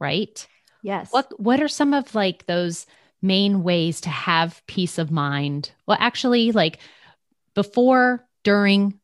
right? 0.00 0.46
Yes. 0.82 1.12
What, 1.12 1.38
what 1.40 1.60
are 1.60 1.68
some 1.68 1.94
of 1.94 2.14
like 2.14 2.46
those 2.46 2.86
main 3.22 3.64
ways 3.64 4.00
to 4.02 4.08
have 4.08 4.62
peace 4.68 4.98
of 4.98 5.10
mind? 5.10 5.72
Well, 5.86 5.98
actually, 6.00 6.52
like 6.52 6.78
before, 7.54 8.24
during, 8.44 9.00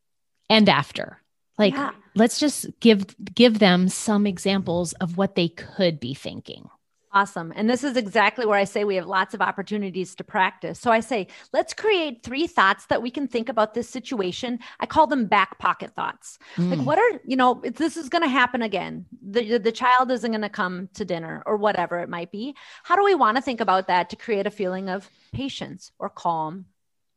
and 0.49 0.69
after. 0.69 1.21
Like, 1.59 1.75
yeah 1.75 1.91
let's 2.15 2.39
just 2.39 2.67
give 2.81 3.15
give 3.35 3.59
them 3.59 3.89
some 3.89 4.27
examples 4.27 4.93
of 4.95 5.17
what 5.17 5.35
they 5.35 5.49
could 5.49 6.01
be 6.01 6.15
thinking 6.15 6.69
Awesome. 7.15 7.53
And 7.55 7.71
this 7.71 7.85
is 7.85 7.97
exactly 7.97 8.45
where 8.45 8.59
I 8.59 8.65
say 8.65 8.83
we 8.83 8.97
have 8.97 9.07
lots 9.07 9.35
of 9.35 9.41
opportunities 9.41 10.17
to 10.17 10.25
practice. 10.25 10.81
So 10.81 10.91
I 10.91 10.99
say, 10.99 11.29
let's 11.53 11.73
create 11.73 12.25
three 12.25 12.49
thoughts 12.49 12.87
that 12.87 13.03
we 13.03 13.11
can 13.13 13.29
think 13.29 13.49
about 13.49 13.73
this 13.73 13.89
situation. 13.89 14.59
I 14.81 14.87
call 14.87 15.07
them 15.07 15.27
back 15.27 15.61
pocket 15.61 15.95
thoughts. 15.95 16.41
Mm. 16.57 16.71
Like, 16.77 16.87
what 16.87 16.99
are, 16.99 17.21
you 17.25 17.37
know, 17.37 17.63
this 17.65 17.97
is 17.97 18.09
going 18.09 18.23
to 18.23 18.29
happen 18.29 18.63
again. 18.63 19.07
The, 19.23 19.59
the 19.59 19.71
child 19.71 20.11
isn't 20.11 20.29
going 20.29 20.43
to 20.43 20.49
come 20.49 20.89
to 20.95 21.05
dinner 21.05 21.45
or 21.47 21.57
whatever 21.57 22.01
it 22.01 22.09
might 22.09 22.33
be. 22.33 22.57
How 22.83 22.97
do 22.97 23.05
we 23.05 23.15
want 23.15 23.37
to 23.37 23.43
think 23.43 23.61
about 23.61 23.87
that 23.87 24.11
to 24.11 24.17
create 24.17 24.49
a 24.49 24.51
feeling 24.51 24.89
of 24.89 25.09
patience 25.33 25.93
or 26.01 26.11
calm 26.11 26.65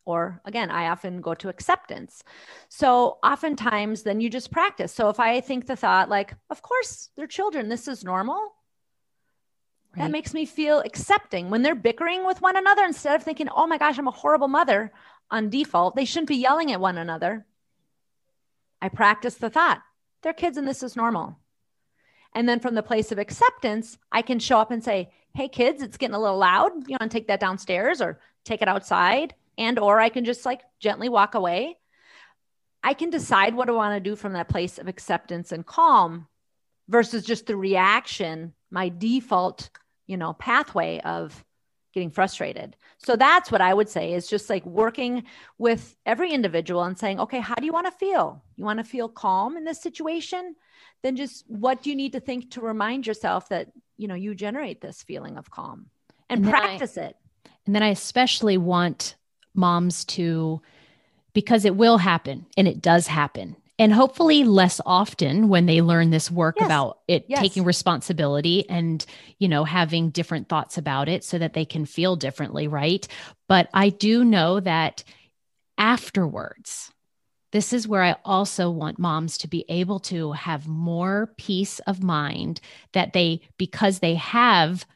or 0.07 0.39
again 0.45 0.71
i 0.71 0.87
often 0.87 1.21
go 1.21 1.33
to 1.35 1.49
acceptance. 1.49 2.23
So 2.69 3.17
oftentimes 3.23 4.03
then 4.03 4.21
you 4.21 4.29
just 4.29 4.51
practice. 4.51 4.93
So 4.93 5.09
if 5.09 5.19
i 5.19 5.41
think 5.41 5.67
the 5.67 5.75
thought 5.75 6.09
like 6.09 6.33
of 6.49 6.61
course 6.61 7.09
they're 7.15 7.27
children 7.27 7.69
this 7.69 7.87
is 7.87 8.03
normal 8.03 8.55
right. 9.95 10.03
that 10.03 10.11
makes 10.11 10.33
me 10.33 10.45
feel 10.45 10.79
accepting. 10.79 11.49
When 11.49 11.61
they're 11.61 11.75
bickering 11.75 12.25
with 12.25 12.41
one 12.41 12.55
another 12.55 12.85
instead 12.85 13.15
of 13.15 13.23
thinking 13.23 13.49
oh 13.49 13.67
my 13.67 13.77
gosh 13.77 13.99
i'm 13.99 14.07
a 14.07 14.11
horrible 14.11 14.47
mother 14.47 14.91
on 15.29 15.49
default 15.49 15.95
they 15.95 16.05
shouldn't 16.05 16.29
be 16.29 16.37
yelling 16.37 16.71
at 16.71 16.79
one 16.79 16.97
another. 16.97 17.45
I 18.81 18.89
practice 18.89 19.35
the 19.35 19.49
thought 19.49 19.81
they're 20.23 20.33
kids 20.33 20.57
and 20.57 20.67
this 20.67 20.83
is 20.83 20.95
normal. 20.95 21.37
And 22.33 22.47
then 22.47 22.59
from 22.59 22.75
the 22.75 22.83
place 22.83 23.11
of 23.11 23.19
acceptance 23.19 23.97
i 24.09 24.21
can 24.21 24.39
show 24.39 24.59
up 24.59 24.71
and 24.71 24.81
say 24.81 25.11
hey 25.35 25.49
kids 25.49 25.81
it's 25.81 25.97
getting 25.97 26.15
a 26.15 26.21
little 26.21 26.37
loud. 26.37 26.71
You 26.87 26.95
want 26.97 27.11
to 27.11 27.17
take 27.17 27.27
that 27.27 27.41
downstairs 27.41 27.99
or 28.01 28.21
take 28.45 28.61
it 28.61 28.69
outside 28.69 29.35
and 29.57 29.79
or 29.79 29.99
I 29.99 30.09
can 30.09 30.25
just 30.25 30.45
like 30.45 30.61
gently 30.79 31.09
walk 31.09 31.35
away. 31.35 31.77
I 32.83 32.93
can 32.93 33.09
decide 33.09 33.55
what 33.55 33.69
I 33.69 33.73
want 33.73 33.95
to 33.95 34.09
do 34.09 34.15
from 34.15 34.33
that 34.33 34.49
place 34.49 34.77
of 34.77 34.87
acceptance 34.87 35.51
and 35.51 35.65
calm 35.65 36.27
versus 36.87 37.25
just 37.25 37.47
the 37.47 37.55
reaction, 37.55 38.53
my 38.71 38.89
default, 38.89 39.69
you 40.05 40.15
know, 40.15 40.33
pathway 40.33 40.99
of 40.99 41.43
getting 41.93 42.11
frustrated. 42.11 42.75
So 42.99 43.15
that's 43.15 43.51
what 43.51 43.59
I 43.59 43.73
would 43.73 43.89
say 43.89 44.13
is 44.13 44.27
just 44.27 44.49
like 44.49 44.65
working 44.65 45.23
with 45.57 45.95
every 46.05 46.31
individual 46.31 46.83
and 46.83 46.97
saying, 46.97 47.19
okay, 47.19 47.39
how 47.39 47.55
do 47.55 47.65
you 47.65 47.73
want 47.73 47.87
to 47.87 47.91
feel? 47.91 48.43
You 48.55 48.63
want 48.63 48.77
to 48.79 48.85
feel 48.85 49.09
calm 49.09 49.57
in 49.57 49.65
this 49.65 49.81
situation? 49.81 50.55
Then 51.03 51.15
just 51.15 51.43
what 51.47 51.81
do 51.81 51.89
you 51.89 51.95
need 51.95 52.13
to 52.13 52.19
think 52.19 52.51
to 52.51 52.61
remind 52.61 53.07
yourself 53.07 53.49
that, 53.49 53.71
you 53.97 54.07
know, 54.07 54.15
you 54.15 54.35
generate 54.35 54.79
this 54.79 55.01
feeling 55.03 55.37
of 55.37 55.49
calm 55.49 55.87
and, 56.29 56.45
and 56.45 56.49
practice 56.49 56.97
I, 56.97 57.01
it. 57.01 57.15
And 57.65 57.75
then 57.75 57.83
I 57.83 57.89
especially 57.89 58.57
want 58.57 59.16
moms 59.57 60.05
to, 60.05 60.61
because 61.33 61.65
it 61.65 61.75
will 61.75 61.97
happen 61.97 62.45
and 62.55 62.67
it 62.67 62.81
does 62.81 63.07
happen. 63.07 63.55
And 63.79 63.93
hopefully 63.93 64.43
less 64.43 64.81
often 64.87 65.49
when 65.49 65.67
they 65.67 65.81
learn 65.81 66.09
this 66.09 66.31
work 66.31 66.55
yes. 66.57 66.65
about 66.65 66.99
it 67.07 67.25
yes. 67.27 67.39
taking 67.41 67.63
responsibility 67.63 68.67
and, 68.69 69.05
you 69.37 69.47
know, 69.47 69.65
having 69.65 70.09
different 70.09 70.49
thoughts 70.49 70.79
about 70.79 71.07
it 71.07 71.23
so 71.23 71.37
that 71.37 71.53
they 71.53 71.65
can 71.65 71.85
feel 71.85 72.15
differently, 72.15 72.67
right? 72.67 73.07
But 73.47 73.69
I 73.75 73.89
do 73.89 74.25
know 74.25 74.59
that 74.61 75.03
afterwards, 75.77 76.91
this 77.51 77.71
is 77.71 77.87
where 77.87 78.03
I 78.03 78.15
also 78.25 78.71
want 78.71 78.97
moms 78.97 79.37
to 79.39 79.47
be 79.47 79.63
able 79.69 79.99
to 80.01 80.31
have 80.31 80.67
more 80.67 81.33
peace 81.37 81.77
of 81.79 82.01
mind 82.01 82.59
that 82.93 83.13
they, 83.13 83.41
because 83.59 83.99
they 83.99 84.15
have 84.15 84.87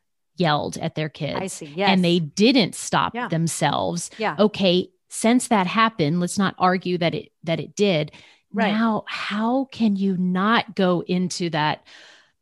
yelled 0.41 0.77
at 0.77 0.95
their 0.95 1.09
kids 1.09 1.53
see, 1.53 1.67
yes. 1.67 1.89
and 1.89 2.03
they 2.03 2.19
didn't 2.19 2.75
stop 2.75 3.15
yeah. 3.15 3.27
themselves. 3.27 4.09
Yeah. 4.17 4.35
Okay, 4.37 4.89
since 5.09 5.47
that 5.49 5.67
happened, 5.67 6.19
let's 6.19 6.37
not 6.37 6.55
argue 6.57 6.97
that 6.97 7.15
it 7.15 7.31
that 7.43 7.59
it 7.59 7.75
did. 7.75 8.11
Right. 8.53 8.73
Now, 8.73 9.05
how 9.07 9.65
can 9.71 9.95
you 9.95 10.17
not 10.17 10.75
go 10.75 11.03
into 11.07 11.49
that 11.51 11.85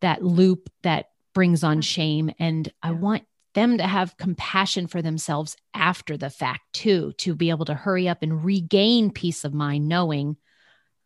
that 0.00 0.24
loop 0.24 0.70
that 0.82 1.10
brings 1.34 1.62
on 1.62 1.80
shame 1.80 2.30
and 2.38 2.66
yeah. 2.66 2.72
I 2.82 2.92
want 2.92 3.24
them 3.54 3.78
to 3.78 3.86
have 3.86 4.16
compassion 4.16 4.86
for 4.86 5.02
themselves 5.02 5.56
after 5.74 6.16
the 6.16 6.30
fact 6.30 6.72
too 6.72 7.12
to 7.18 7.34
be 7.34 7.50
able 7.50 7.64
to 7.66 7.74
hurry 7.74 8.08
up 8.08 8.22
and 8.22 8.44
regain 8.44 9.10
peace 9.10 9.44
of 9.44 9.52
mind 9.52 9.88
knowing 9.88 10.36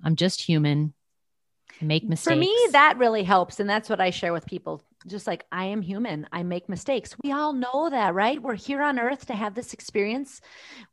I'm 0.02 0.16
just 0.16 0.42
human 0.42 0.94
make 1.80 2.04
mistakes. 2.04 2.32
For 2.32 2.38
me, 2.38 2.54
that 2.72 2.98
really 2.98 3.24
helps. 3.24 3.60
And 3.60 3.68
that's 3.68 3.88
what 3.88 4.00
I 4.00 4.10
share 4.10 4.32
with 4.32 4.46
people. 4.46 4.82
Just 5.06 5.26
like 5.26 5.44
I 5.52 5.66
am 5.66 5.82
human, 5.82 6.26
I 6.32 6.42
make 6.42 6.68
mistakes. 6.68 7.14
We 7.22 7.32
all 7.32 7.52
know 7.52 7.90
that, 7.90 8.14
right? 8.14 8.40
We're 8.40 8.54
here 8.54 8.82
on 8.82 8.98
earth 8.98 9.26
to 9.26 9.34
have 9.34 9.54
this 9.54 9.74
experience. 9.74 10.40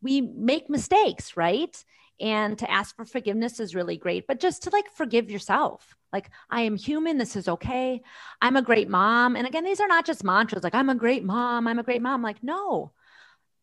We 0.02 0.22
make 0.22 0.70
mistakes, 0.70 1.38
right? 1.38 1.84
And 2.20 2.58
to 2.60 2.70
ask 2.70 2.96
for 2.96 3.06
forgiveness 3.06 3.60
is 3.60 3.74
really 3.74 3.98
great, 3.98 4.28
but 4.28 4.40
just 4.40 4.64
to 4.64 4.70
like 4.70 4.92
forgive 4.96 5.32
yourself. 5.32 5.96
Like, 6.12 6.30
I 6.50 6.62
am 6.62 6.76
human. 6.76 7.18
This 7.18 7.38
is 7.38 7.48
okay. 7.48 8.02
I'm 8.42 8.58
a 8.58 8.62
great 8.62 8.90
mom. 8.90 9.38
And 9.38 9.48
again, 9.48 9.64
these 9.64 9.80
are 9.80 9.88
not 9.88 10.06
just 10.06 10.24
mantras 10.24 10.64
like, 10.64 10.76
I'm 10.76 10.90
a 10.90 10.96
great 10.96 11.24
mom. 11.24 11.68
I'm 11.68 11.80
a 11.80 11.84
great 11.84 12.02
mom. 12.02 12.22
Like, 12.22 12.44
no, 12.44 12.92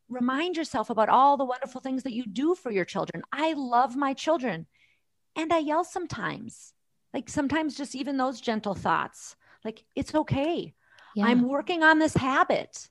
remind 0.09 0.57
yourself 0.57 0.89
about 0.89 1.11
all 1.11 1.37
the 1.37 1.45
wonderful 1.45 1.83
things 1.83 2.05
that 2.05 2.15
you 2.15 2.27
do 2.27 2.55
for 2.55 2.71
your 2.71 2.87
children. 2.87 3.23
I 3.31 3.53
love 3.53 3.97
my 3.97 4.15
children 4.15 4.67
and 5.37 5.53
I 5.53 5.59
yell 5.59 5.85
sometimes 5.85 6.73
like 7.15 7.29
sometimes 7.29 7.75
just 7.75 7.95
even 7.95 8.17
those 8.17 8.41
gentle 8.41 8.75
thoughts, 8.75 9.37
like 9.65 9.85
it's 9.95 10.15
okay. 10.15 10.75
Yeah. 11.15 11.27
I'm 11.27 11.49
working 11.49 11.83
on 11.83 11.99
this 11.99 12.15
habit. 12.15 12.89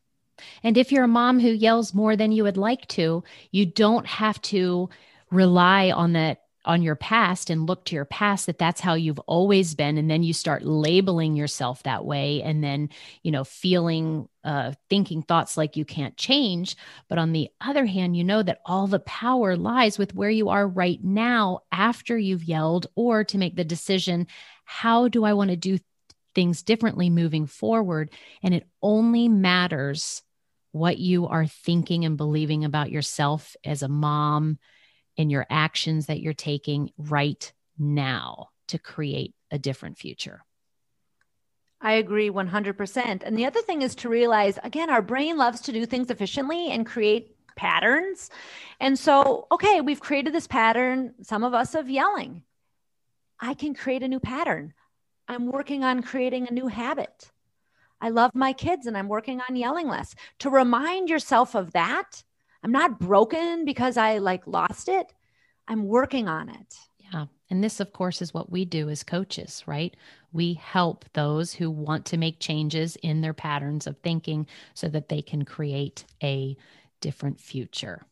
And 0.64 0.78
if 0.78 0.92
you're 0.92 1.06
a 1.06 1.08
mom 1.08 1.40
who 1.40 1.50
yells 1.50 1.94
more 1.94 2.16
than 2.16 2.32
you 2.32 2.44
would 2.44 2.58
like 2.58 2.88
to, 2.90 3.24
you 3.52 3.66
don't 3.66 4.06
have 4.06 4.42
to 4.44 4.90
rely 5.32 5.92
on 5.92 6.14
that 6.14 6.42
on 6.68 6.82
your 6.82 6.98
past 6.98 7.50
and 7.50 7.66
look 7.66 7.86
to 7.86 7.96
your 7.96 8.06
past 8.06 8.46
that 8.46 8.58
that's 8.58 8.82
how 8.82 8.94
you've 8.94 9.20
always 9.20 9.74
been 9.74 9.98
and 9.98 10.12
then 10.12 10.22
you 10.22 10.34
start 10.34 10.66
labeling 10.66 11.38
yourself 11.38 11.82
that 11.84 12.04
way 12.04 12.44
and 12.44 12.62
then 12.62 12.90
you 13.24 13.32
know 13.32 13.46
feeling 13.46 14.28
uh 14.44 14.74
thinking 14.90 15.22
thoughts 15.22 15.56
like 15.56 15.78
you 15.78 15.86
can't 15.86 16.18
change 16.18 16.76
but 17.08 17.18
on 17.18 17.32
the 17.32 17.50
other 17.62 17.86
hand 17.86 18.18
you 18.18 18.24
know 18.24 18.44
that 18.44 18.60
all 18.66 18.86
the 18.86 19.00
power 19.00 19.56
lies 19.56 19.98
with 19.98 20.14
where 20.14 20.30
you 20.30 20.50
are 20.50 20.68
right 20.68 21.02
now 21.02 21.60
after 21.72 22.18
you've 22.18 22.44
yelled 22.44 22.88
or 22.96 23.24
to 23.24 23.38
make 23.38 23.56
the 23.56 23.64
decision 23.64 24.28
how 24.66 25.08
do 25.08 25.24
i 25.24 25.32
want 25.32 25.50
to 25.50 25.56
do 25.56 25.80
things 26.38 26.62
differently 26.62 27.10
moving 27.10 27.48
forward 27.48 28.12
and 28.44 28.54
it 28.54 28.68
only 28.84 29.28
matters 29.28 30.22
what 30.72 31.00
you 31.00 31.26
are 31.26 31.48
thinking 31.48 32.06
and 32.06 32.16
believing 32.16 32.64
about 32.64 32.92
yourself 32.92 33.56
as 33.66 33.82
a 33.82 33.88
mom 33.88 34.60
in 35.16 35.32
your 35.32 35.48
actions 35.50 36.06
that 36.06 36.20
you're 36.20 36.34
taking 36.34 36.92
right 36.96 37.52
now 37.80 38.50
to 38.68 38.78
create 38.78 39.34
a 39.50 39.58
different 39.58 39.98
future. 39.98 40.44
I 41.82 41.94
agree 41.94 42.30
100%. 42.30 43.24
And 43.26 43.36
the 43.36 43.48
other 43.48 43.64
thing 43.64 43.82
is 43.82 43.96
to 43.96 44.10
realize 44.10 44.60
again, 44.64 44.92
our 44.92 45.02
brain 45.02 45.38
loves 45.38 45.62
to 45.62 45.72
do 45.72 45.88
things 45.88 46.12
efficiently 46.12 46.70
and 46.70 46.86
create 46.86 47.36
patterns. 47.56 48.30
And 48.80 49.00
so, 49.00 49.48
okay, 49.52 49.82
we've 49.82 50.00
created 50.00 50.36
this 50.36 50.46
pattern, 50.46 51.16
some 51.24 51.44
of 51.44 51.56
us 51.56 51.74
of 51.74 51.90
yelling. 51.90 52.44
I 53.40 53.56
can 53.56 53.74
create 53.74 54.04
a 54.04 54.08
new 54.08 54.20
pattern. 54.20 54.76
I'm 55.28 55.48
working 55.52 55.84
on 55.84 56.02
creating 56.02 56.48
a 56.48 56.54
new 56.54 56.68
habit. 56.68 57.32
I 58.00 58.10
love 58.10 58.32
my 58.34 58.54
kids 58.54 58.86
and 58.86 58.98
I'm 58.98 59.08
working 59.08 59.42
on 59.48 59.56
yelling 59.56 59.88
less. 59.88 60.16
To 60.40 60.50
remind 60.50 61.10
yourself 61.10 61.56
of 61.56 61.74
that, 61.74 62.24
I'm 62.64 62.72
not 62.72 63.00
broken 63.00 63.66
because 63.66 63.98
I 63.98 64.20
like 64.20 64.46
lost 64.46 64.88
it. 64.88 65.14
I'm 65.68 65.88
working 65.88 66.28
on 66.28 66.50
it. 66.50 66.76
Yeah. 67.00 67.26
And 67.50 67.64
this, 67.64 67.80
of 67.80 67.94
course, 67.94 68.22
is 68.22 68.34
what 68.34 68.52
we 68.52 68.66
do 68.66 68.90
as 68.90 69.04
coaches, 69.04 69.64
right? 69.66 69.96
We 70.34 70.54
help 70.56 71.06
those 71.14 71.54
who 71.54 71.72
want 71.72 72.06
to 72.08 72.18
make 72.18 72.40
changes 72.40 72.98
in 72.98 73.22
their 73.22 73.34
patterns 73.34 73.88
of 73.88 73.98
thinking 73.98 74.48
so 74.74 74.88
that 74.90 75.10
they 75.10 75.22
can 75.22 75.46
create 75.46 76.06
a 76.22 76.58
different 77.02 77.40
future. 77.40 78.06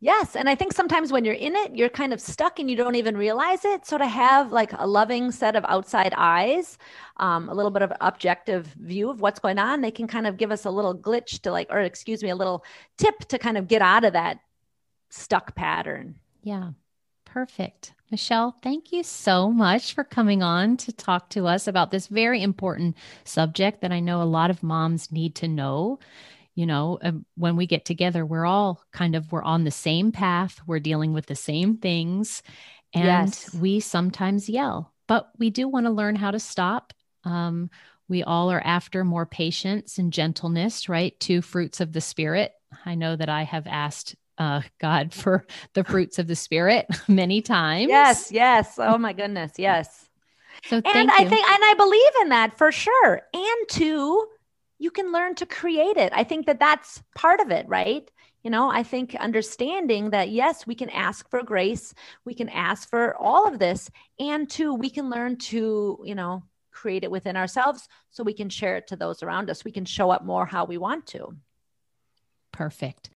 Yes. 0.00 0.36
And 0.36 0.48
I 0.48 0.54
think 0.54 0.72
sometimes 0.72 1.10
when 1.10 1.24
you're 1.24 1.34
in 1.34 1.56
it, 1.56 1.74
you're 1.74 1.88
kind 1.88 2.12
of 2.12 2.20
stuck 2.20 2.60
and 2.60 2.70
you 2.70 2.76
don't 2.76 2.94
even 2.94 3.16
realize 3.16 3.64
it. 3.64 3.84
So 3.84 3.98
to 3.98 4.06
have 4.06 4.52
like 4.52 4.70
a 4.78 4.86
loving 4.86 5.32
set 5.32 5.56
of 5.56 5.64
outside 5.66 6.14
eyes, 6.16 6.78
um, 7.16 7.48
a 7.48 7.54
little 7.54 7.72
bit 7.72 7.82
of 7.82 7.92
objective 8.00 8.66
view 8.78 9.10
of 9.10 9.20
what's 9.20 9.40
going 9.40 9.58
on, 9.58 9.80
they 9.80 9.90
can 9.90 10.06
kind 10.06 10.28
of 10.28 10.36
give 10.36 10.52
us 10.52 10.64
a 10.64 10.70
little 10.70 10.96
glitch 10.96 11.40
to 11.40 11.50
like, 11.50 11.66
or 11.70 11.80
excuse 11.80 12.22
me, 12.22 12.30
a 12.30 12.36
little 12.36 12.64
tip 12.96 13.18
to 13.26 13.38
kind 13.38 13.58
of 13.58 13.66
get 13.66 13.82
out 13.82 14.04
of 14.04 14.12
that 14.12 14.38
stuck 15.10 15.56
pattern. 15.56 16.14
Yeah. 16.44 16.70
Perfect. 17.24 17.92
Michelle, 18.10 18.56
thank 18.62 18.90
you 18.90 19.02
so 19.02 19.50
much 19.50 19.94
for 19.94 20.02
coming 20.02 20.42
on 20.42 20.76
to 20.78 20.92
talk 20.92 21.28
to 21.30 21.46
us 21.46 21.66
about 21.66 21.90
this 21.90 22.06
very 22.06 22.42
important 22.42 22.96
subject 23.24 23.82
that 23.82 23.92
I 23.92 24.00
know 24.00 24.22
a 24.22 24.24
lot 24.24 24.48
of 24.48 24.62
moms 24.62 25.12
need 25.12 25.34
to 25.36 25.48
know 25.48 25.98
you 26.58 26.66
know 26.66 26.98
um, 27.02 27.24
when 27.36 27.54
we 27.54 27.66
get 27.66 27.84
together 27.84 28.26
we're 28.26 28.44
all 28.44 28.82
kind 28.92 29.14
of 29.14 29.30
we're 29.30 29.42
on 29.42 29.62
the 29.62 29.70
same 29.70 30.10
path 30.10 30.60
we're 30.66 30.80
dealing 30.80 31.12
with 31.12 31.26
the 31.26 31.36
same 31.36 31.76
things 31.76 32.42
and 32.92 33.04
yes. 33.04 33.54
we 33.54 33.78
sometimes 33.78 34.48
yell 34.48 34.92
but 35.08 35.30
we 35.38 35.50
do 35.50 35.66
want 35.66 35.86
to 35.86 35.90
learn 35.90 36.14
how 36.14 36.30
to 36.30 36.38
stop. 36.38 36.92
Um, 37.24 37.70
we 38.08 38.22
all 38.22 38.50
are 38.50 38.60
after 38.64 39.04
more 39.04 39.26
patience 39.26 39.98
and 39.98 40.12
gentleness 40.12 40.88
right? 40.88 41.18
Two 41.18 41.42
fruits 41.42 41.80
of 41.80 41.92
the 41.92 42.00
spirit. 42.00 42.52
I 42.84 42.94
know 42.94 43.16
that 43.16 43.30
i 43.30 43.42
have 43.42 43.66
asked 43.66 44.14
uh, 44.36 44.60
god 44.80 45.12
for 45.22 45.46
the 45.72 45.82
fruits 45.82 46.18
of 46.18 46.26
the 46.28 46.36
spirit 46.36 46.86
many 47.08 47.42
times. 47.42 47.88
Yes 47.88 48.30
yes. 48.30 48.78
Oh 48.78 48.98
my 48.98 49.12
goodness 49.12 49.52
yes. 49.56 50.08
So 50.66 50.76
and 50.76 51.10
i 51.10 51.24
think 51.24 51.48
and 51.48 51.64
i 51.64 51.74
believe 51.76 52.12
in 52.22 52.28
that 52.30 52.56
for 52.56 52.70
sure. 52.70 53.22
And 53.32 53.68
two 53.68 54.26
you 54.78 54.90
can 54.90 55.12
learn 55.12 55.34
to 55.36 55.46
create 55.46 55.96
it. 55.96 56.12
I 56.14 56.24
think 56.24 56.46
that 56.46 56.60
that's 56.60 57.02
part 57.14 57.40
of 57.40 57.50
it, 57.50 57.68
right? 57.68 58.08
You 58.42 58.50
know, 58.50 58.70
I 58.70 58.82
think 58.82 59.14
understanding 59.16 60.10
that 60.10 60.30
yes, 60.30 60.66
we 60.66 60.74
can 60.74 60.90
ask 60.90 61.28
for 61.28 61.42
grace, 61.42 61.92
we 62.24 62.34
can 62.34 62.48
ask 62.48 62.88
for 62.88 63.16
all 63.16 63.46
of 63.46 63.58
this, 63.58 63.90
and 64.18 64.48
two, 64.48 64.72
we 64.74 64.90
can 64.90 65.10
learn 65.10 65.36
to, 65.36 65.98
you 66.04 66.14
know, 66.14 66.44
create 66.70 67.02
it 67.02 67.10
within 67.10 67.36
ourselves 67.36 67.88
so 68.10 68.22
we 68.22 68.32
can 68.32 68.48
share 68.48 68.76
it 68.76 68.86
to 68.86 68.96
those 68.96 69.22
around 69.22 69.50
us. 69.50 69.64
We 69.64 69.72
can 69.72 69.84
show 69.84 70.10
up 70.10 70.24
more 70.24 70.46
how 70.46 70.64
we 70.64 70.78
want 70.78 71.06
to. 71.08 71.36
Perfect. 72.52 73.10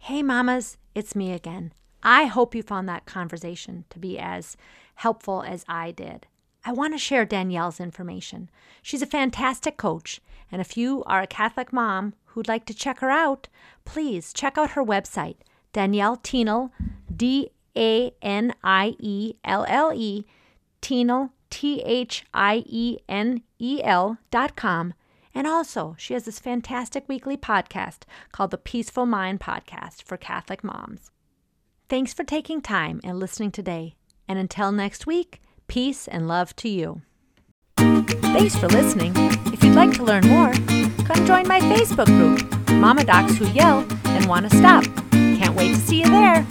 Hey, 0.00 0.22
mamas, 0.22 0.76
it's 0.94 1.14
me 1.14 1.32
again. 1.32 1.72
I 2.02 2.26
hope 2.26 2.54
you 2.54 2.62
found 2.62 2.88
that 2.88 3.06
conversation 3.06 3.84
to 3.90 3.98
be 3.98 4.18
as 4.18 4.56
helpful 4.96 5.42
as 5.42 5.64
I 5.68 5.92
did. 5.92 6.26
I 6.66 6.72
want 6.72 6.94
to 6.94 6.98
share 6.98 7.24
Danielle's 7.24 7.78
information. 7.78 8.50
She's 8.82 9.00
a 9.00 9.06
fantastic 9.06 9.76
coach, 9.76 10.20
and 10.50 10.60
if 10.60 10.76
you 10.76 11.04
are 11.04 11.22
a 11.22 11.26
Catholic 11.28 11.72
mom 11.72 12.14
who'd 12.24 12.48
like 12.48 12.66
to 12.66 12.74
check 12.74 12.98
her 12.98 13.10
out, 13.10 13.46
please 13.84 14.32
check 14.32 14.58
out 14.58 14.72
her 14.72 14.84
website, 14.84 15.36
Danielle 15.72 16.16
Thienel, 16.16 16.70
D 17.14 17.50
A 17.76 18.12
N 18.20 18.52
I 18.64 18.96
E 18.98 19.34
L 19.44 19.64
L 19.68 19.92
E, 19.94 20.26
Thienel, 20.82 21.30
T 21.50 21.82
H 21.82 22.24
I 22.34 22.64
E 22.66 22.98
N 23.08 23.42
E 23.60 23.80
L 23.84 24.18
dot 24.32 24.56
com. 24.56 24.92
And 25.32 25.46
also, 25.46 25.94
she 25.98 26.14
has 26.14 26.24
this 26.24 26.40
fantastic 26.40 27.08
weekly 27.08 27.36
podcast 27.36 27.98
called 28.32 28.50
the 28.50 28.58
Peaceful 28.58 29.06
Mind 29.06 29.38
Podcast 29.38 30.02
for 30.02 30.16
Catholic 30.16 30.64
moms. 30.64 31.12
Thanks 31.88 32.12
for 32.12 32.24
taking 32.24 32.60
time 32.60 33.00
and 33.04 33.20
listening 33.20 33.52
today. 33.52 33.94
And 34.26 34.36
until 34.36 34.72
next 34.72 35.06
week, 35.06 35.40
Peace 35.68 36.06
and 36.08 36.28
love 36.28 36.54
to 36.56 36.68
you. 36.68 37.02
Thanks 37.76 38.56
for 38.56 38.68
listening. 38.68 39.12
If 39.52 39.62
you'd 39.64 39.74
like 39.74 39.92
to 39.94 40.04
learn 40.04 40.26
more, 40.26 40.52
come 41.04 41.26
join 41.26 41.48
my 41.48 41.60
Facebook 41.60 42.06
group, 42.06 42.70
Mama 42.70 43.04
Docs 43.04 43.36
Who 43.36 43.46
Yell 43.48 43.86
and 44.04 44.26
Want 44.26 44.50
to 44.50 44.56
Stop. 44.56 44.84
Can't 45.10 45.54
wait 45.54 45.74
to 45.74 45.76
see 45.76 46.00
you 46.00 46.08
there. 46.08 46.46